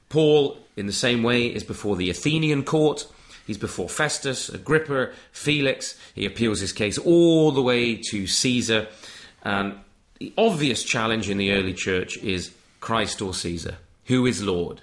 [0.08, 3.06] Paul, in the same way, is before the Athenian court.
[3.48, 5.98] He's before Festus, Agrippa, Felix.
[6.14, 8.88] He appeals his case all the way to Caesar.
[9.42, 9.78] And
[10.18, 13.78] the obvious challenge in the early church is Christ or Caesar?
[14.04, 14.82] Who is Lord?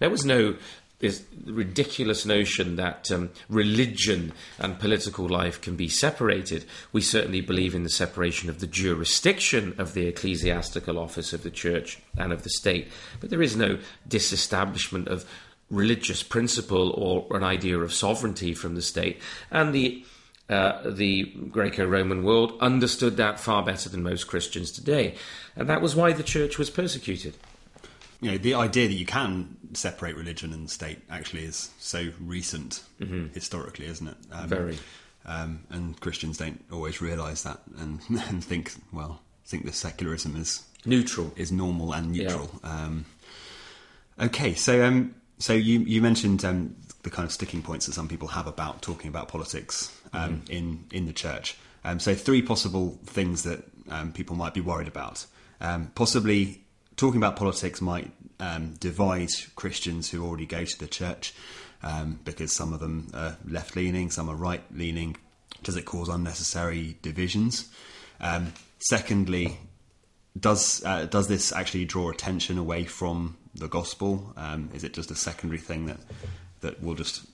[0.00, 0.56] There was no
[0.98, 6.64] this ridiculous notion that um, religion and political life can be separated.
[6.92, 11.50] We certainly believe in the separation of the jurisdiction of the ecclesiastical office of the
[11.50, 12.88] church and of the state,
[13.20, 15.24] but there is no disestablishment of
[15.72, 19.20] religious principle or an idea of sovereignty from the state.
[19.50, 20.04] And the
[20.48, 25.14] uh, the Greco-Roman world understood that far better than most Christians today,
[25.56, 27.34] and that was why the church was persecuted.
[28.20, 32.82] You know, the idea that you can separate religion and state actually is so recent
[33.32, 34.16] historically, isn't it?
[34.30, 34.78] Um, Very.
[35.24, 40.62] Um, and Christians don't always realise that and, and think, well, think that secularism is
[40.84, 41.32] Neutral.
[41.36, 42.50] is normal and neutral.
[42.62, 43.06] Um,
[44.20, 48.06] okay, so um, so you you mentioned um, the kind of sticking points that some
[48.06, 51.56] people have about talking about politics um, in in the church.
[51.84, 55.26] Um, so three possible things that um, people might be worried about.
[55.60, 56.62] Um, possibly
[56.94, 61.34] talking about politics might um, divide Christians who already go to the church
[61.82, 65.16] um, because some of them are left leaning, some are right leaning.
[65.64, 67.68] Does it cause unnecessary divisions?
[68.20, 69.58] Um, secondly,
[70.38, 74.32] does uh, does this actually draw attention away from the gospel?
[74.36, 75.98] Um, is it just a secondary thing that
[76.60, 77.26] that will just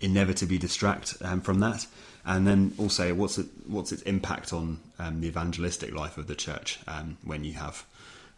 [0.00, 1.86] inevitably distract um, from that?
[2.24, 6.34] And then also, what's it, what's its impact on um, the evangelistic life of the
[6.34, 7.84] church um, when you have,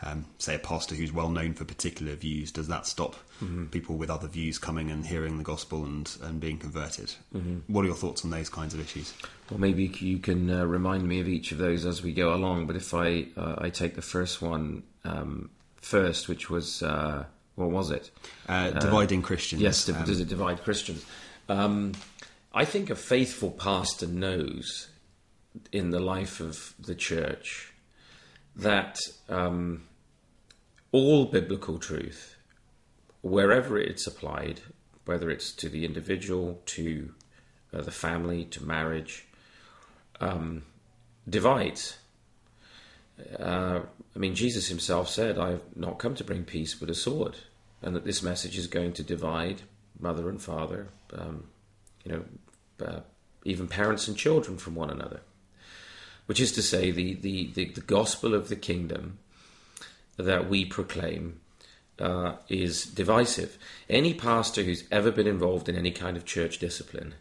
[0.03, 2.51] um, say, a pastor who's well known for particular views?
[2.51, 3.15] Does that stop
[3.71, 7.13] people with other views coming and hearing the gospel and, and being converted?
[7.67, 9.13] What are your thoughts on those kinds of issues?
[9.51, 12.67] Well, maybe you can uh, remind me of each of those as we go along.
[12.67, 15.51] But if I uh, I take the first one um,
[15.85, 18.11] first, which was uh, what was it?
[18.49, 19.63] Uh, dividing Christians.
[19.63, 21.05] Yes, um, does it divide Christians?
[21.49, 21.93] Um,
[22.53, 24.89] I think a faithful pastor knows
[25.73, 27.73] in the life of the church
[28.57, 29.85] that um,
[30.93, 32.37] all biblical truth,
[33.23, 34.61] wherever it's applied,
[35.05, 37.13] whether it's to the individual, to
[37.73, 39.27] uh, the family, to marriage,
[40.21, 40.63] um,
[41.29, 41.99] divides.
[43.39, 43.81] Uh,
[44.15, 47.37] I mean, Jesus himself said, I have not come to bring peace but a sword,
[47.83, 49.63] and that this message is going to divide
[49.99, 51.45] mother and father, um,
[52.05, 52.25] you know,
[52.85, 53.01] uh,
[53.45, 55.21] even parents and children from one another.
[56.27, 59.19] Which is to say, the, the, the, the gospel of the kingdom
[60.17, 61.41] that we proclaim
[61.99, 63.59] uh, is divisive.
[63.89, 67.15] Any pastor who's ever been involved in any kind of church discipline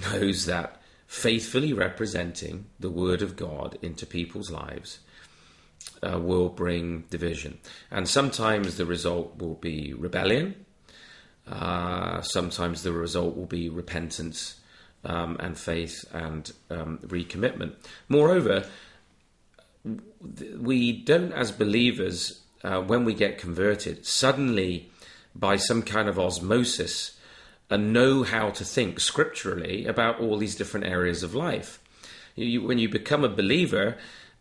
[0.00, 4.98] knows that faithfully representing the Word of God into people's lives
[6.02, 7.58] uh, will bring division.
[7.90, 10.66] And sometimes the result will be rebellion,
[11.46, 14.60] uh, sometimes the result will be repentance
[15.04, 17.74] um, and faith and um, recommitment.
[18.08, 18.66] Moreover,
[20.58, 24.90] we don't, as believers, uh, when we get converted, suddenly
[25.34, 27.18] by some kind of osmosis,
[27.70, 31.80] uh, know how to think scripturally about all these different areas of life.
[32.34, 33.96] You, when you become a believer,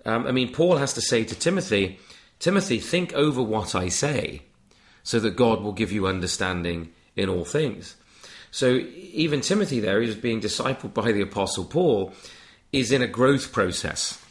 [0.06, 2.00] um, I mean, Paul has to say to Timothy,
[2.40, 4.44] Timothy, think over what I say,
[5.04, 7.96] so that God will give you understanding in all things.
[8.52, 12.14] So even Timothy, there, who's being discipled by the Apostle Paul,
[12.72, 14.22] is in a growth process.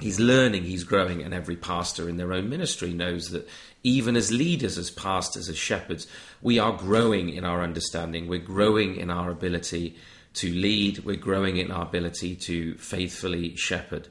[0.00, 3.48] He's learning, he's growing, and every pastor in their own ministry knows that
[3.84, 6.06] even as leaders, as pastors, as shepherds,
[6.42, 9.96] we are growing in our understanding, we're growing in our ability
[10.34, 14.08] to lead, we're growing in our ability to faithfully shepherd.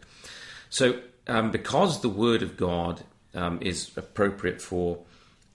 [0.73, 3.03] So, um, because the Word of God
[3.35, 4.97] um, is appropriate for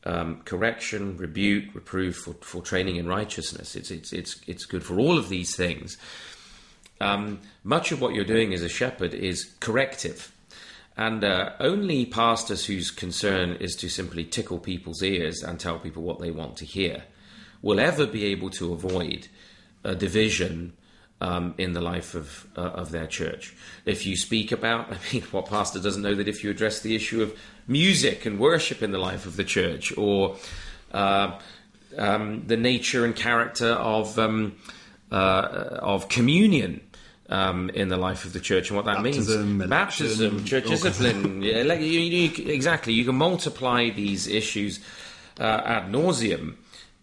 [0.04, 3.74] um, correction, rebuke, reproof, for, for training in righteousness.
[3.74, 5.98] It's, it's, it's, it's good for all of these things.
[7.00, 10.30] Um, much of what you're doing as a shepherd is corrective.
[10.96, 16.04] And uh, only pastors whose concern is to simply tickle people's ears and tell people
[16.04, 17.02] what they want to hear
[17.60, 19.26] will ever be able to avoid
[19.82, 20.74] a division
[21.20, 23.54] um, in the life of uh, of their church.
[23.84, 26.94] If you speak about, I mean, what pastor doesn't know that if you address the
[26.94, 30.36] issue of music and worship in the life of the church, or
[30.92, 31.38] uh,
[31.96, 34.56] um, the nature and character of um,
[35.10, 36.82] uh, of communion.
[37.30, 41.42] Um, in the life of the church and what that Baptism, means, baptism, church discipline,
[41.42, 42.94] yeah, like you, you, exactly.
[42.94, 44.80] You can multiply these issues
[45.38, 46.54] uh, ad nauseum,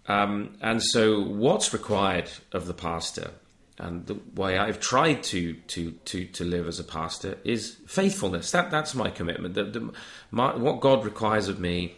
[0.07, 3.33] um, and so what's required of the pastor
[3.77, 8.51] and the way I've tried to to to to live as a pastor is faithfulness.
[8.51, 9.93] That that's my commitment.
[10.31, 11.95] My, what God requires of me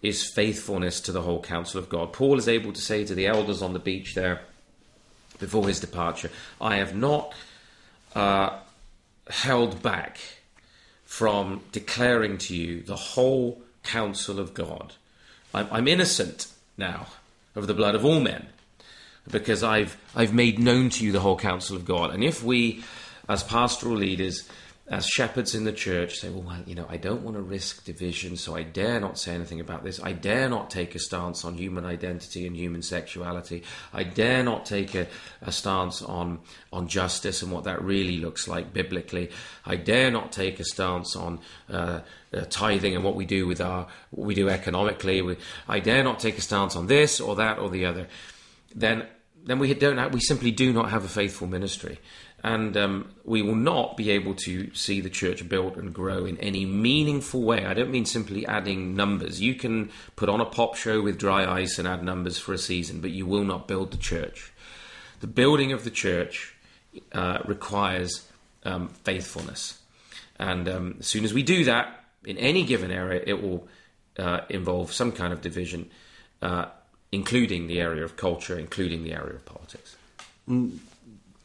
[0.00, 2.12] is faithfulness to the whole counsel of God.
[2.12, 4.40] Paul is able to say to the elders on the beach there
[5.38, 7.34] before his departure, "I have not
[8.14, 8.58] uh,
[9.28, 10.18] held back
[11.04, 14.94] from declaring to you the whole counsel of God.
[15.52, 16.46] I'm, I'm innocent
[16.78, 17.08] now
[17.54, 18.46] of the blood of all men."
[19.30, 22.12] Because I've I've made known to you the whole counsel of God.
[22.12, 22.82] And if we,
[23.28, 24.48] as pastoral leaders,
[24.90, 27.84] as shepherds in the church, say, well, well, you know, I don't want to risk
[27.84, 30.02] division, so I dare not say anything about this.
[30.02, 33.64] I dare not take a stance on human identity and human sexuality.
[33.92, 35.06] I dare not take a,
[35.42, 36.40] a stance on
[36.72, 39.30] on justice and what that really looks like biblically.
[39.66, 42.00] I dare not take a stance on uh,
[42.32, 45.36] uh, tithing and what we do with our what we do economically.
[45.68, 48.06] I dare not take a stance on this or that or the other.
[48.74, 49.06] Then
[49.44, 51.98] then we don't have, we simply do not have a faithful ministry,
[52.44, 56.36] and um, we will not be able to see the church built and grow in
[56.38, 57.64] any meaningful way.
[57.64, 59.40] I don't mean simply adding numbers.
[59.40, 62.58] You can put on a pop show with dry ice and add numbers for a
[62.58, 64.52] season, but you will not build the church.
[65.20, 66.54] The building of the church
[67.12, 68.28] uh, requires
[68.64, 69.80] um, faithfulness,
[70.38, 73.66] and um, as soon as we do that in any given area, it will
[74.18, 75.90] uh, involve some kind of division.
[76.42, 76.66] Uh,
[77.12, 79.96] including the area of culture, including the area of politics.
[80.48, 80.78] Mm,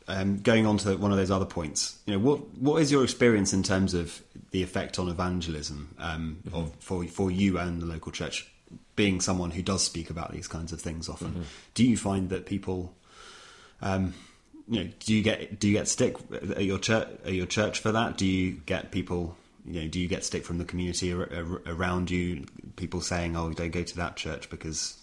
[0.07, 3.03] um, going on to one of those other points, you know, what what is your
[3.03, 4.21] experience in terms of
[4.51, 6.55] the effect on evangelism um, mm-hmm.
[6.57, 8.49] of, for for you and the local church?
[8.95, 11.41] Being someone who does speak about these kinds of things often, mm-hmm.
[11.73, 12.93] do you find that people,
[13.81, 14.13] um,
[14.67, 17.79] you know, do you get do you get stick at your church at your church
[17.79, 18.17] for that?
[18.17, 22.45] Do you get people you know, do you get stick from the community around you?
[22.75, 24.97] People saying, "Oh, don't go to that church because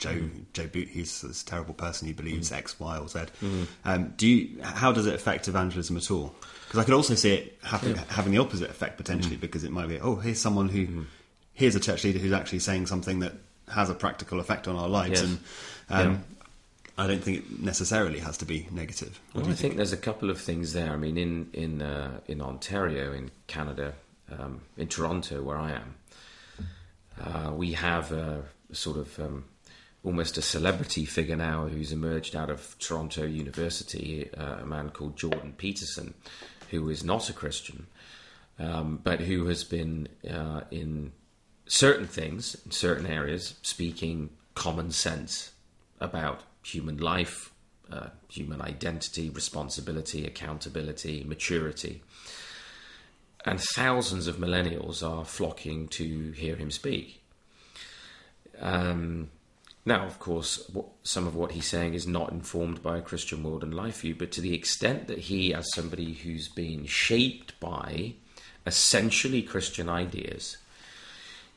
[0.00, 0.44] Joe mm.
[0.54, 2.56] Joe Boot, he's this terrible person who believes mm.
[2.56, 3.18] X, Y, or Z.
[3.42, 3.66] Mm.
[3.84, 4.62] Um, do you?
[4.62, 6.34] How does it affect evangelism at all?
[6.66, 8.02] Because I could also see it having, yeah.
[8.08, 9.40] having the opposite effect potentially, mm.
[9.40, 11.06] because it might be, oh, here's someone who, mm.
[11.52, 13.34] here's a church leader who's actually saying something that
[13.68, 15.22] has a practical effect on our lives, yes.
[15.22, 15.38] and
[15.90, 16.18] um, yeah.
[17.04, 19.20] I don't think it necessarily has to be negative.
[19.34, 19.58] Well, I think?
[19.58, 19.76] think?
[19.76, 20.92] there's a couple of things there.
[20.92, 23.92] I mean, in in uh, in Ontario, in Canada,
[24.30, 25.94] um, in Toronto, where I am.
[27.20, 29.44] Uh, we have a, a sort of um,
[30.02, 35.16] almost a celebrity figure now who's emerged out of Toronto University, uh, a man called
[35.16, 36.14] Jordan Peterson,
[36.70, 37.86] who is not a Christian,
[38.58, 41.12] um, but who has been uh, in
[41.66, 45.52] certain things, in certain areas, speaking common sense
[46.00, 47.52] about human life,
[47.92, 52.02] uh, human identity, responsibility, accountability, maturity.
[53.44, 57.22] And thousands of millennials are flocking to hear him speak.
[58.60, 59.30] Um,
[59.90, 60.70] now, of course,
[61.02, 64.14] some of what he's saying is not informed by a Christian world and life view,
[64.14, 68.14] but to the extent that he, as somebody who's been shaped by
[68.64, 70.58] essentially Christian ideas,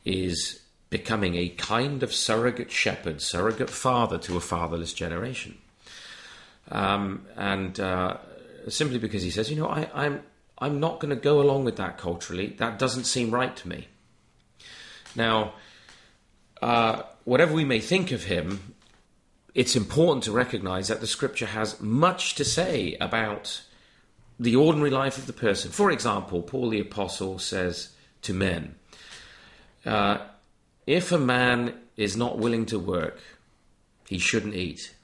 [0.03, 5.55] is becoming a kind of surrogate shepherd, surrogate father to a fatherless generation.
[6.71, 8.17] Um, and uh,
[8.67, 10.23] simply because he says, you know, I, I'm,
[10.57, 12.47] I'm not going to go along with that culturally.
[12.57, 13.89] That doesn't seem right to me.
[15.15, 15.53] Now,
[16.63, 18.73] uh, whatever we may think of him,
[19.53, 23.63] it's important to recognize that the scripture has much to say about
[24.39, 25.71] the ordinary life of the person.
[25.71, 27.89] For example, Paul the Apostle says
[28.21, 28.75] to men,
[29.85, 30.19] uh,
[30.87, 33.19] if a man is not willing to work,
[34.07, 34.95] he shouldn't eat.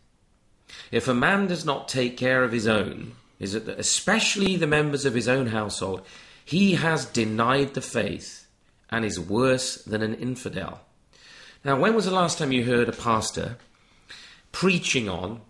[0.91, 5.03] If a man does not take care of his own, is it especially the members
[5.03, 6.05] of his own household,
[6.45, 8.47] he has denied the faith
[8.89, 10.79] and is worse than an infidel.
[11.63, 13.57] Now, when was the last time you heard a pastor
[14.51, 15.41] preaching on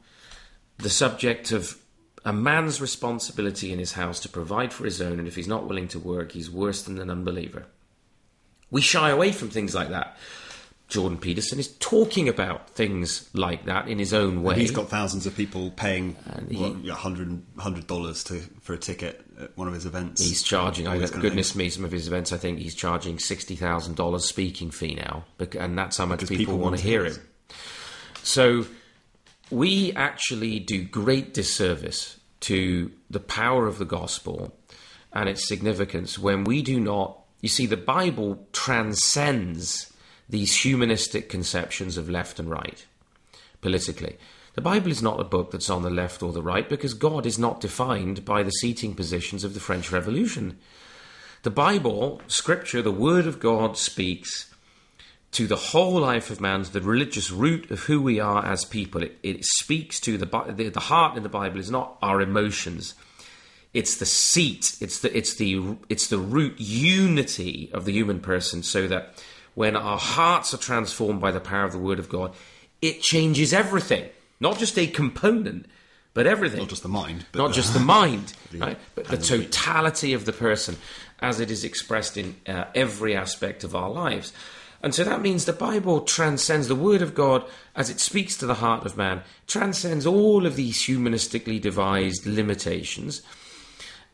[0.78, 1.78] the subject of
[2.26, 5.68] a man's responsibility in his house to provide for his own, and if he's not
[5.68, 7.66] willing to work, he's worse than an unbeliever?
[8.72, 10.18] We shy away from things like that.
[10.90, 14.54] Jordan Peterson is talking about things like that in his own way.
[14.54, 16.16] And he's got thousands of people paying
[16.50, 20.24] he, hundred dollars to for a ticket at one of his events.
[20.24, 20.88] He's charging.
[20.88, 22.34] I, goodness me, some of his events.
[22.34, 25.26] I think he's charging sixty thousand dollars speaking fee now,
[25.60, 27.18] and that's how much people, people, want to hear him.
[28.24, 28.66] So
[29.52, 34.58] we actually do great disservice to the power of the gospel
[35.14, 37.20] and its significance when we do not.
[37.42, 39.94] You see, the Bible transcends
[40.30, 42.86] these humanistic conceptions of left and right
[43.62, 44.18] politically.
[44.56, 47.26] The Bible is not a book that's on the left or the right because God
[47.26, 50.58] is not defined by the seating positions of the French Revolution.
[51.44, 54.54] The Bible, Scripture, the Word of God speaks
[55.32, 58.66] to the whole life of man, to the religious root of who we are as
[58.66, 59.04] people.
[59.04, 62.96] It, it speaks to the, the the heart in the Bible is not our emotions.
[63.74, 64.76] It's the seat.
[64.82, 69.24] It's the it's the it's the root unity of the human person, so that
[69.60, 72.34] when our hearts are transformed by the power of the Word of God,
[72.82, 74.08] it changes everything.
[74.40, 75.66] Not just a component,
[76.14, 76.60] but everything.
[76.60, 77.26] Not just the mind.
[77.34, 78.78] But Not just the mind, the right?
[78.96, 80.78] But the totality of the person
[81.20, 84.32] as it is expressed in uh, every aspect of our lives.
[84.82, 87.44] And so that means the Bible transcends the Word of God
[87.76, 93.24] as it speaks to the heart of man, transcends all of these humanistically devised limitations.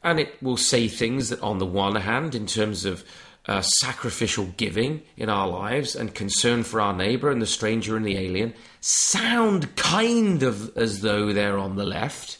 [0.01, 3.03] And it will say things that, on the one hand, in terms of
[3.47, 8.05] uh, sacrificial giving in our lives and concern for our neighbour and the stranger and
[8.05, 12.39] the alien sound kind of as though they're on the left,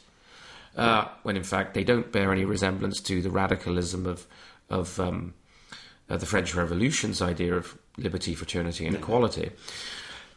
[0.75, 4.25] uh, when in fact they don't bear any resemblance to the radicalism of
[4.69, 5.33] of um,
[6.09, 9.51] uh, the French Revolution's idea of liberty, fraternity, and equality.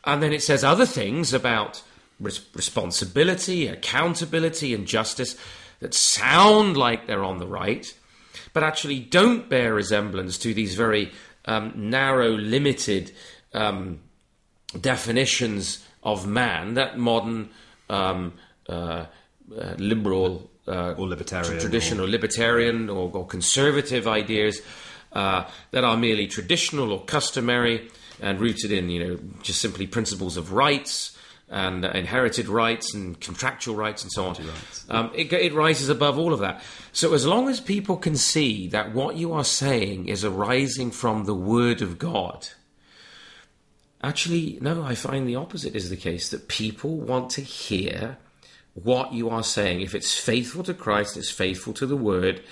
[0.04, 1.82] And then it says other things about
[2.20, 5.36] res- responsibility, accountability, and justice
[5.80, 7.94] that sound like they're on the right
[8.58, 11.12] but actually don't bear resemblance to these very
[11.44, 13.12] um, narrow, limited
[13.54, 14.00] um,
[14.80, 17.50] definitions of man that modern
[17.88, 18.32] um,
[18.68, 19.06] uh, uh,
[19.78, 22.08] liberal uh, or libertarian, traditional or...
[22.08, 24.60] libertarian or, or, conservative ideas
[25.12, 27.88] uh, that are merely traditional or customary
[28.20, 31.16] and rooted in, you know, just simply principles of rights
[31.50, 34.36] and uh, inherited rights and contractual rights and so on.
[34.90, 36.62] Um, it, it, rises above all of that.
[36.92, 41.24] So as long as people can see that what you are saying is arising from
[41.24, 42.48] the Word of God,
[44.02, 46.28] actually, no, I find the opposite is the case.
[46.30, 48.18] That people want to hear
[48.74, 49.80] what you are saying.
[49.80, 52.42] If it's faithful to Christ, it's faithful to the Word.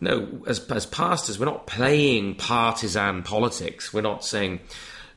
[0.00, 3.92] No, as, as pastors, we're not playing partisan politics.
[3.92, 4.60] We're not saying.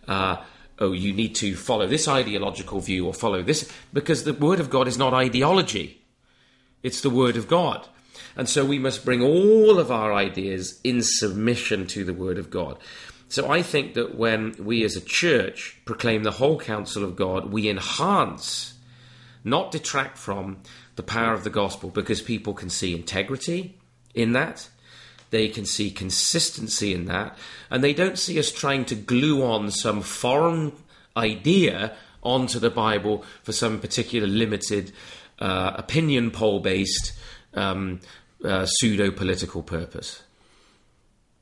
[0.07, 0.37] Uh,
[0.81, 4.69] oh, you need to follow this ideological view or follow this, because the Word of
[4.69, 6.01] God is not ideology.
[6.83, 7.87] It's the Word of God.
[8.35, 12.49] And so we must bring all of our ideas in submission to the Word of
[12.49, 12.77] God.
[13.29, 17.51] So I think that when we as a church proclaim the whole counsel of God,
[17.51, 18.73] we enhance,
[19.43, 20.57] not detract from,
[20.95, 23.77] the power of the gospel because people can see integrity
[24.13, 24.69] in that.
[25.31, 27.37] They can see consistency in that,
[27.69, 30.73] and they don't see us trying to glue on some foreign
[31.17, 34.91] idea onto the Bible for some particular limited
[35.39, 37.13] uh, opinion poll based
[37.53, 37.99] um,
[38.43, 40.21] uh, pseudo political purpose.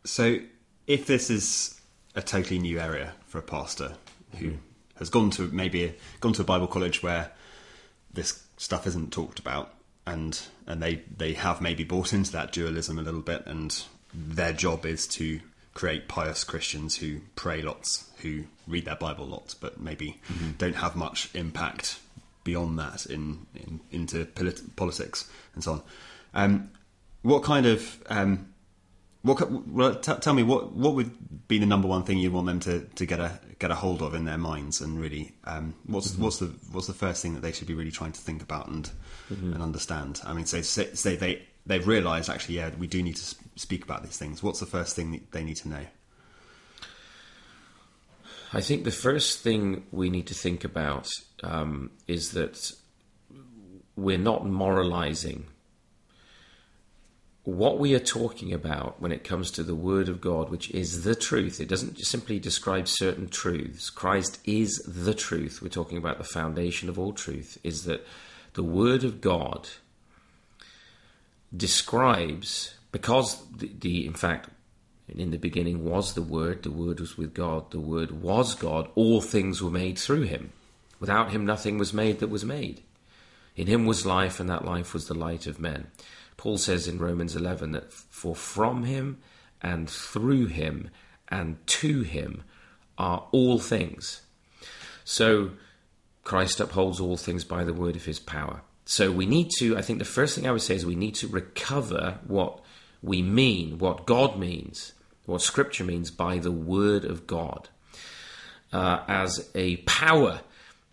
[0.05, 0.39] So,
[0.87, 1.79] if this is
[2.15, 3.93] a totally new area for a pastor
[4.37, 4.53] who
[4.97, 7.31] has gone to maybe a, gone to a Bible college where
[8.13, 9.73] this stuff isn't talked about,
[10.05, 13.83] and and they they have maybe bought into that dualism a little bit, and
[14.13, 15.39] their job is to
[15.73, 20.19] create pious Christians who pray lots, who read their Bible lots, but maybe
[20.57, 21.99] don't have much impact
[22.43, 25.83] beyond that in, in into polit- politics and so on.
[26.33, 26.71] Um,
[27.21, 28.53] what kind of um,
[29.21, 32.47] what well, t- tell me what what would be the number one thing you want
[32.47, 35.75] them to, to get a get a hold of in their minds and really um,
[35.85, 38.41] what's what's the what's the first thing that they should be really trying to think
[38.41, 38.89] about and
[39.29, 40.21] and understand?
[40.25, 43.83] I mean, say say, say they they've realised actually yeah we do need to speak
[43.83, 44.41] about these things.
[44.41, 45.85] What's the first thing that they need to know?
[48.51, 51.07] I think the first thing we need to think about
[51.43, 52.71] um, is that
[53.95, 55.45] we're not moralizing.
[57.49, 61.03] What we are talking about when it comes to the Word of God, which is
[61.03, 63.89] the truth, it doesn't simply describe certain truths.
[63.89, 65.59] Christ is the truth.
[65.59, 68.05] We're talking about the foundation of all truth, is that
[68.53, 69.67] the Word of God
[71.55, 74.49] describes, because the, the in fact,
[75.07, 78.89] in the beginning was the Word, the Word was with God, the Word was God,
[78.93, 80.53] all things were made through him.
[80.99, 82.83] Without him, nothing was made that was made.
[83.55, 85.87] In him was life, and that life was the light of men.
[86.39, 89.17] Paul says in Romans 11 that for from him
[89.61, 90.89] and through him
[91.27, 92.45] and to him
[92.97, 94.21] are all things.
[95.03, 95.51] So
[96.23, 98.61] Christ upholds all things by the word of his power.
[98.85, 101.15] So we need to, I think the first thing I would say is we need
[101.15, 102.61] to recover what
[103.03, 104.93] we mean, what God means,
[105.25, 107.67] what Scripture means by the word of God
[108.71, 110.39] uh, as a power,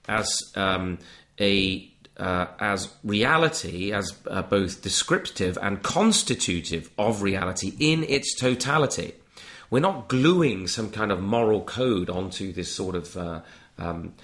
[0.08, 0.98] as um,
[1.38, 1.88] a
[2.18, 9.14] uh, as reality, as uh, both descriptive and constitutive of reality in its totality.
[9.70, 13.40] We're not gluing some kind of moral code onto this sort of uh,
[13.78, 14.14] um,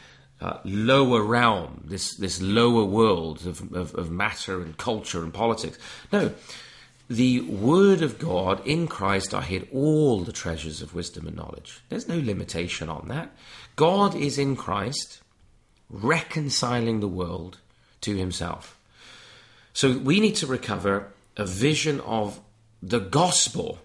[0.40, 5.78] uh, lower realm, this this lower world of, of, of matter and culture and politics.
[6.12, 6.32] No,
[7.08, 11.80] the Word of God in Christ are hid all the treasures of wisdom and knowledge.
[11.88, 13.32] There's no limitation on that.
[13.76, 15.20] God is in Christ,
[15.90, 17.58] reconciling the world
[18.02, 18.78] to Himself.
[19.72, 22.40] So we need to recover a vision of
[22.82, 23.78] the gospel,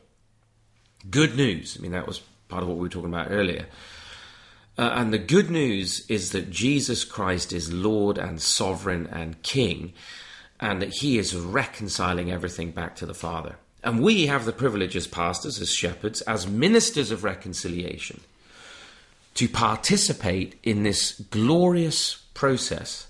[1.10, 1.78] good news.
[1.78, 3.68] I mean, that was part of what we were talking about earlier.
[4.78, 9.94] Uh, and the good news is that Jesus Christ is Lord and sovereign and King,
[10.60, 13.56] and that He is reconciling everything back to the Father.
[13.84, 18.22] And we have the privilege as pastors, as shepherds, as ministers of reconciliation,
[19.36, 23.07] to participate in this glorious process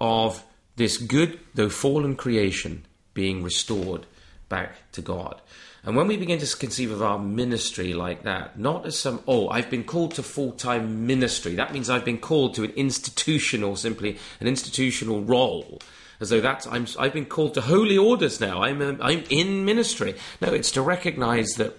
[0.00, 0.44] of
[0.76, 2.84] this good, though fallen creation
[3.14, 4.06] being restored
[4.48, 5.40] back to God.
[5.82, 9.48] And when we begin to conceive of our ministry like that, not as some, oh,
[9.48, 13.76] I've been called to full time ministry, that means I've been called to an institutional,
[13.76, 15.80] simply an institutional role,
[16.20, 19.64] as though that's, I'm, I've been called to holy orders now, I'm, um, I'm in
[19.64, 20.16] ministry.
[20.42, 21.78] No, it's to recognize that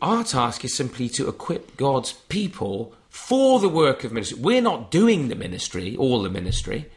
[0.00, 4.40] our task is simply to equip God's people for the work of ministry.
[4.40, 6.90] We're not doing the ministry, all the ministry.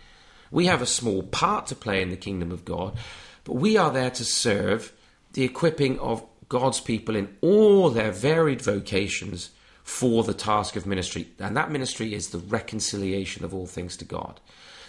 [0.49, 2.97] We have a small part to play in the kingdom of God,
[3.43, 4.93] but we are there to serve
[5.33, 9.49] the equipping of God's people in all their varied vocations
[9.83, 11.27] for the task of ministry.
[11.37, 14.39] And that ministry is the reconciliation of all things to God.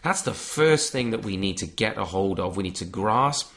[0.04, 2.56] That's the first thing that we need to get a hold of.
[2.56, 3.52] We need to grasp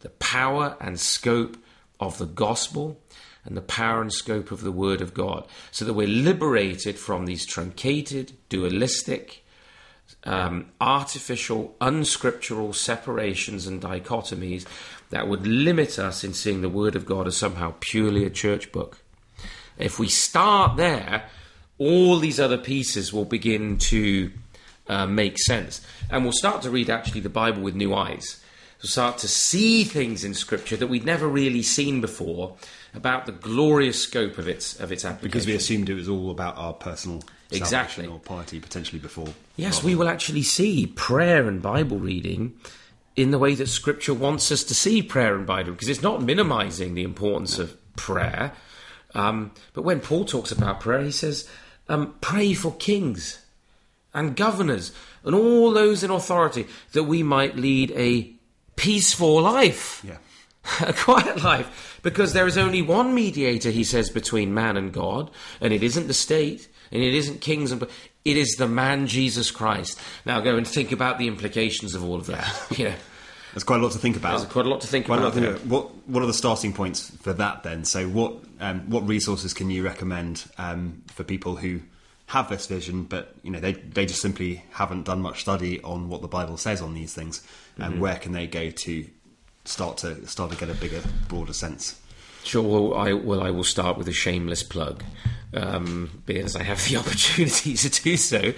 [0.00, 1.56] the power and scope
[1.98, 3.00] of the gospel
[3.46, 7.24] and the power and scope of the Word of God so that we're liberated from
[7.24, 9.44] these truncated, dualistic,
[10.24, 14.66] um, artificial, unscriptural separations and dichotomies
[15.10, 18.72] that would limit us in seeing the Word of God as somehow purely a church
[18.72, 18.98] book.
[19.78, 21.28] If we start there,
[21.78, 24.32] all these other pieces will begin to
[24.88, 25.86] uh, make sense.
[26.10, 28.42] And we'll start to read actually the Bible with new eyes.
[28.82, 32.56] We'll start to see things in Scripture that we'd never really seen before
[32.94, 35.28] about the glorious scope of its of its application.
[35.28, 38.06] Because we assumed it was all about our personal Exactly.
[38.06, 39.28] or piety potentially before.
[39.56, 42.54] Yes, we will actually see prayer and Bible reading
[43.14, 46.22] in the way that Scripture wants us to see prayer and Bible, because it's not
[46.22, 48.52] minimizing the importance of prayer.
[49.14, 51.48] Um, but when Paul talks about prayer, he says,
[51.88, 53.42] um, pray for kings
[54.12, 54.92] and governors
[55.24, 58.35] and all those in authority that we might lead a
[58.76, 60.04] peaceful life.
[60.06, 60.18] Yeah.
[60.80, 65.30] a quiet life because there is only one mediator, he says, between man and God,
[65.60, 67.82] and it isn't the state, and it isn't kings and
[68.24, 69.98] it is the man Jesus Christ.
[70.24, 72.66] Now go and think about the implications of all of that.
[72.76, 72.94] you know.
[73.52, 74.38] There's quite a lot to think about.
[74.38, 75.32] There's quite a lot to think Quite about.
[75.32, 75.66] to think about.
[75.66, 77.84] What What are the starting points for that then?
[77.84, 81.80] So, what um, what resources can you recommend um, for people who
[82.26, 86.08] have this vision, but you know they they just simply haven't done much study on
[86.08, 87.42] what the Bible says on these things,
[87.76, 88.00] and Mm-hmm.
[88.00, 89.06] where can they go to
[89.64, 92.00] start to start to get a bigger, broader sense?
[92.42, 92.62] Sure.
[92.62, 95.04] Well, I well I will start with a shameless plug
[95.54, 98.52] um, because I have the opportunity to do so.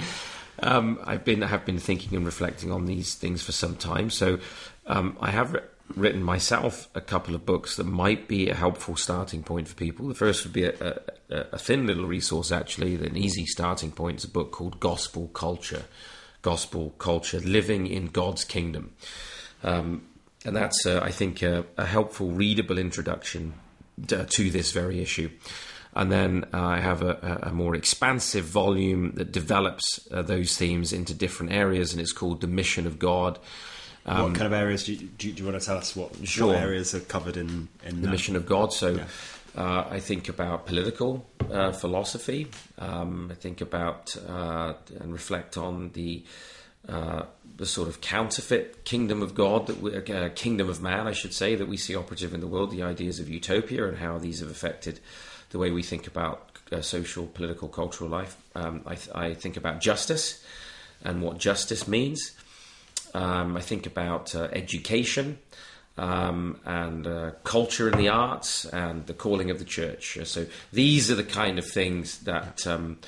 [0.60, 4.10] Um, I've been have been thinking and reflecting on these things for some time.
[4.10, 4.38] So
[4.86, 5.56] um, I have
[5.96, 10.06] written myself a couple of books that might be a helpful starting point for people.
[10.06, 14.16] The first would be a, a, a thin little resource, actually, an easy starting point.
[14.16, 15.84] It's a book called Gospel Culture.
[16.42, 18.92] Gospel Culture: Living in God's Kingdom.
[19.64, 20.02] Um,
[20.44, 23.54] and that's, uh, I think, a, a helpful, readable introduction
[24.06, 25.30] to, to this very issue.
[25.94, 30.56] And then uh, I have a, a a more expansive volume that develops uh, those
[30.56, 33.38] themes into different areas, and it's called The Mission of God.
[34.08, 35.94] What kind of areas do you, do you, do you want to tell us?
[35.96, 36.46] What, Um, Sure.
[36.48, 38.10] what areas are covered in in the that?
[38.10, 38.72] mission of God.
[38.72, 39.04] So Yeah.
[39.56, 42.48] uh, I think about political uh, philosophy.
[42.78, 46.22] Um, I think about uh, and reflect on the
[46.88, 47.24] uh,
[47.56, 51.34] the sort of counterfeit kingdom of God that we, uh, kingdom of man, I should
[51.34, 52.70] say, that we see operative in the world.
[52.70, 55.00] The ideas of utopia and how these have affected
[55.50, 58.36] the way we think about uh, social, political, cultural life.
[58.54, 60.42] Um, I, th- I think about justice
[61.02, 62.32] and what justice means.
[63.14, 65.38] Um, I think about uh, education
[65.98, 70.16] um, and uh, culture and the arts and the calling of the church.
[70.16, 72.98] Uh, So these are the kind of things that um,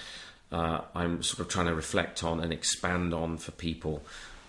[0.50, 4.02] uh, I'm sort of trying to reflect on and expand on for people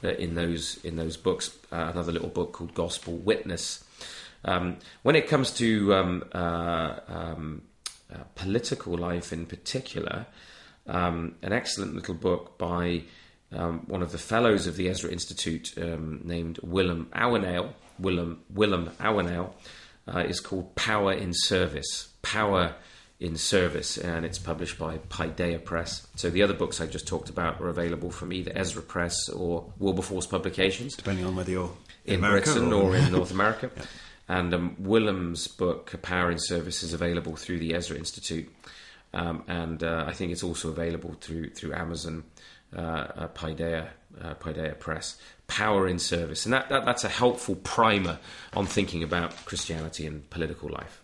[0.04, 1.56] uh, in those in those books.
[1.72, 3.84] Uh, another little book called Gospel Witness.
[4.44, 7.62] Um, when it comes to um, um,
[8.34, 10.26] political life in particular,
[10.88, 13.04] an excellent little book by
[13.54, 17.74] um, one of the fellows of the Ezra Institute um, named Willem Ouweneel.
[18.00, 19.54] Willem, Willem Ouweneel
[20.08, 22.10] uh, is called Power in Service.
[22.22, 22.76] Power
[23.20, 26.08] in Service, and it's published by Paideia Press.
[26.16, 29.72] So the other books I just talked about are available from either Ezra Press or
[29.78, 31.72] Wilberforce Publications depending on whether you're
[32.06, 33.72] in America Britain or, or, in North America.
[34.28, 38.50] And um, Willem's book, Power in Service, is available through the Ezra Institute.
[39.14, 42.24] Um, and uh, I think it's also available through through Amazon,
[42.76, 43.88] uh, uh, Paideia,
[44.22, 45.18] uh, Paideia Press.
[45.48, 46.46] Power in Service.
[46.46, 48.20] And that, that, that's a helpful primer
[48.54, 51.02] on thinking about Christianity and political life.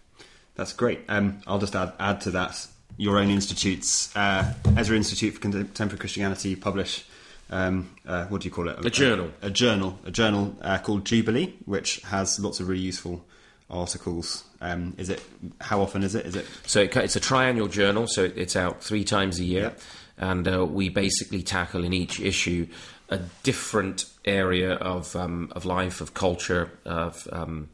[0.55, 1.01] That's great.
[1.09, 2.65] Um, I'll just add, add to that
[2.95, 7.05] your own institutes, uh, Ezra Institute for Contemporary Christianity, publish
[7.49, 8.85] um, uh, what do you call it?
[8.85, 9.31] A journal.
[9.41, 9.97] A, journal.
[10.05, 13.25] A journal uh, called Jubilee, which has lots of really useful
[13.69, 14.43] articles.
[14.59, 15.23] Um, is it?
[15.61, 16.25] How often is it?
[16.25, 16.45] Is it?
[16.65, 19.73] So it, it's a triannual journal, so it, it's out three times a year,
[20.17, 22.67] and uh, we basically tackle in each issue
[23.09, 27.69] a different area of um, of life, of culture, of um,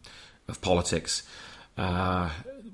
[0.47, 1.23] of politics.
[1.77, 2.29] Uh,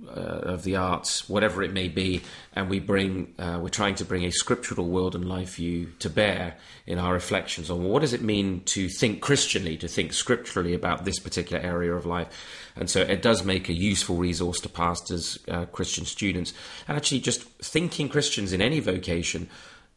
[0.09, 2.21] uh, of the arts, whatever it may be,
[2.55, 6.09] and we bring uh, we're trying to bring a scriptural world and life view to
[6.09, 6.55] bear
[6.87, 11.05] in our reflections on what does it mean to think Christianly, to think scripturally about
[11.05, 12.27] this particular area of life,
[12.75, 16.53] and so it does make a useful resource to pastors, uh, Christian students,
[16.87, 19.49] and actually just thinking Christians in any vocation,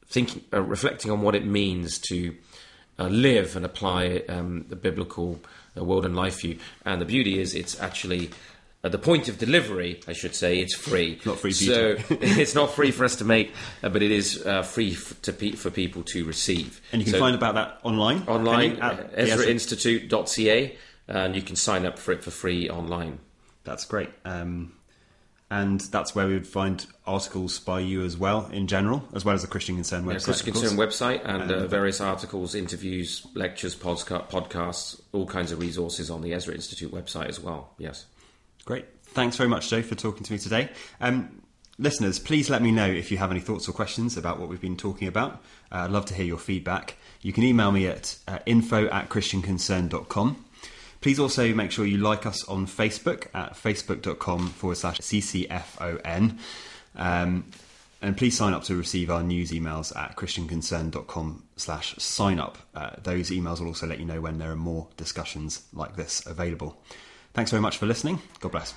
[0.06, 2.34] thinking uh, reflecting on what it means to
[2.98, 5.40] uh, live and apply um, the biblical
[5.76, 6.58] uh, world and life view.
[6.84, 8.30] And the beauty is, it's actually
[8.84, 11.20] at the point of delivery, I should say, it's free.
[11.24, 14.62] Not free so it's not free for us to make, uh, but it is uh,
[14.62, 16.80] free f- to pe- for people to receive.
[16.90, 18.24] And you can So find about that online.
[18.26, 20.76] online at At EzraInstitute.ca,
[21.08, 23.18] and you can sign up for it for free online.
[23.64, 24.10] That's great.
[24.24, 24.72] Um,
[25.52, 29.34] and that's where we would find articles by you as well, in general, as well
[29.34, 30.12] as the Christian Concern website.
[30.12, 30.52] Yeah, Christian.
[30.54, 36.22] Concern website and uh, various articles, interviews, lectures, podca- podcasts, all kinds of resources on
[36.22, 37.74] the Ezra Institute website as well.
[37.76, 38.06] Yes.
[38.64, 38.86] Great.
[39.04, 40.70] Thanks very much, Joe, for talking to me today.
[41.02, 41.42] Um,
[41.78, 44.58] listeners, please let me know if you have any thoughts or questions about what we've
[44.58, 45.32] been talking about.
[45.70, 46.96] Uh, I'd love to hear your feedback.
[47.20, 50.44] You can email me at uh, info at christianconcern.com.
[51.02, 56.38] Please also make sure you like us on Facebook at facebook.com forward slash CCFON.
[56.94, 57.44] Um,
[58.00, 62.56] and please sign up to receive our news emails at christianconcern.com slash sign up.
[62.74, 66.24] Uh, those emails will also let you know when there are more discussions like this
[66.24, 66.80] available.
[67.34, 68.20] Thanks very much for listening.
[68.38, 68.72] God bless.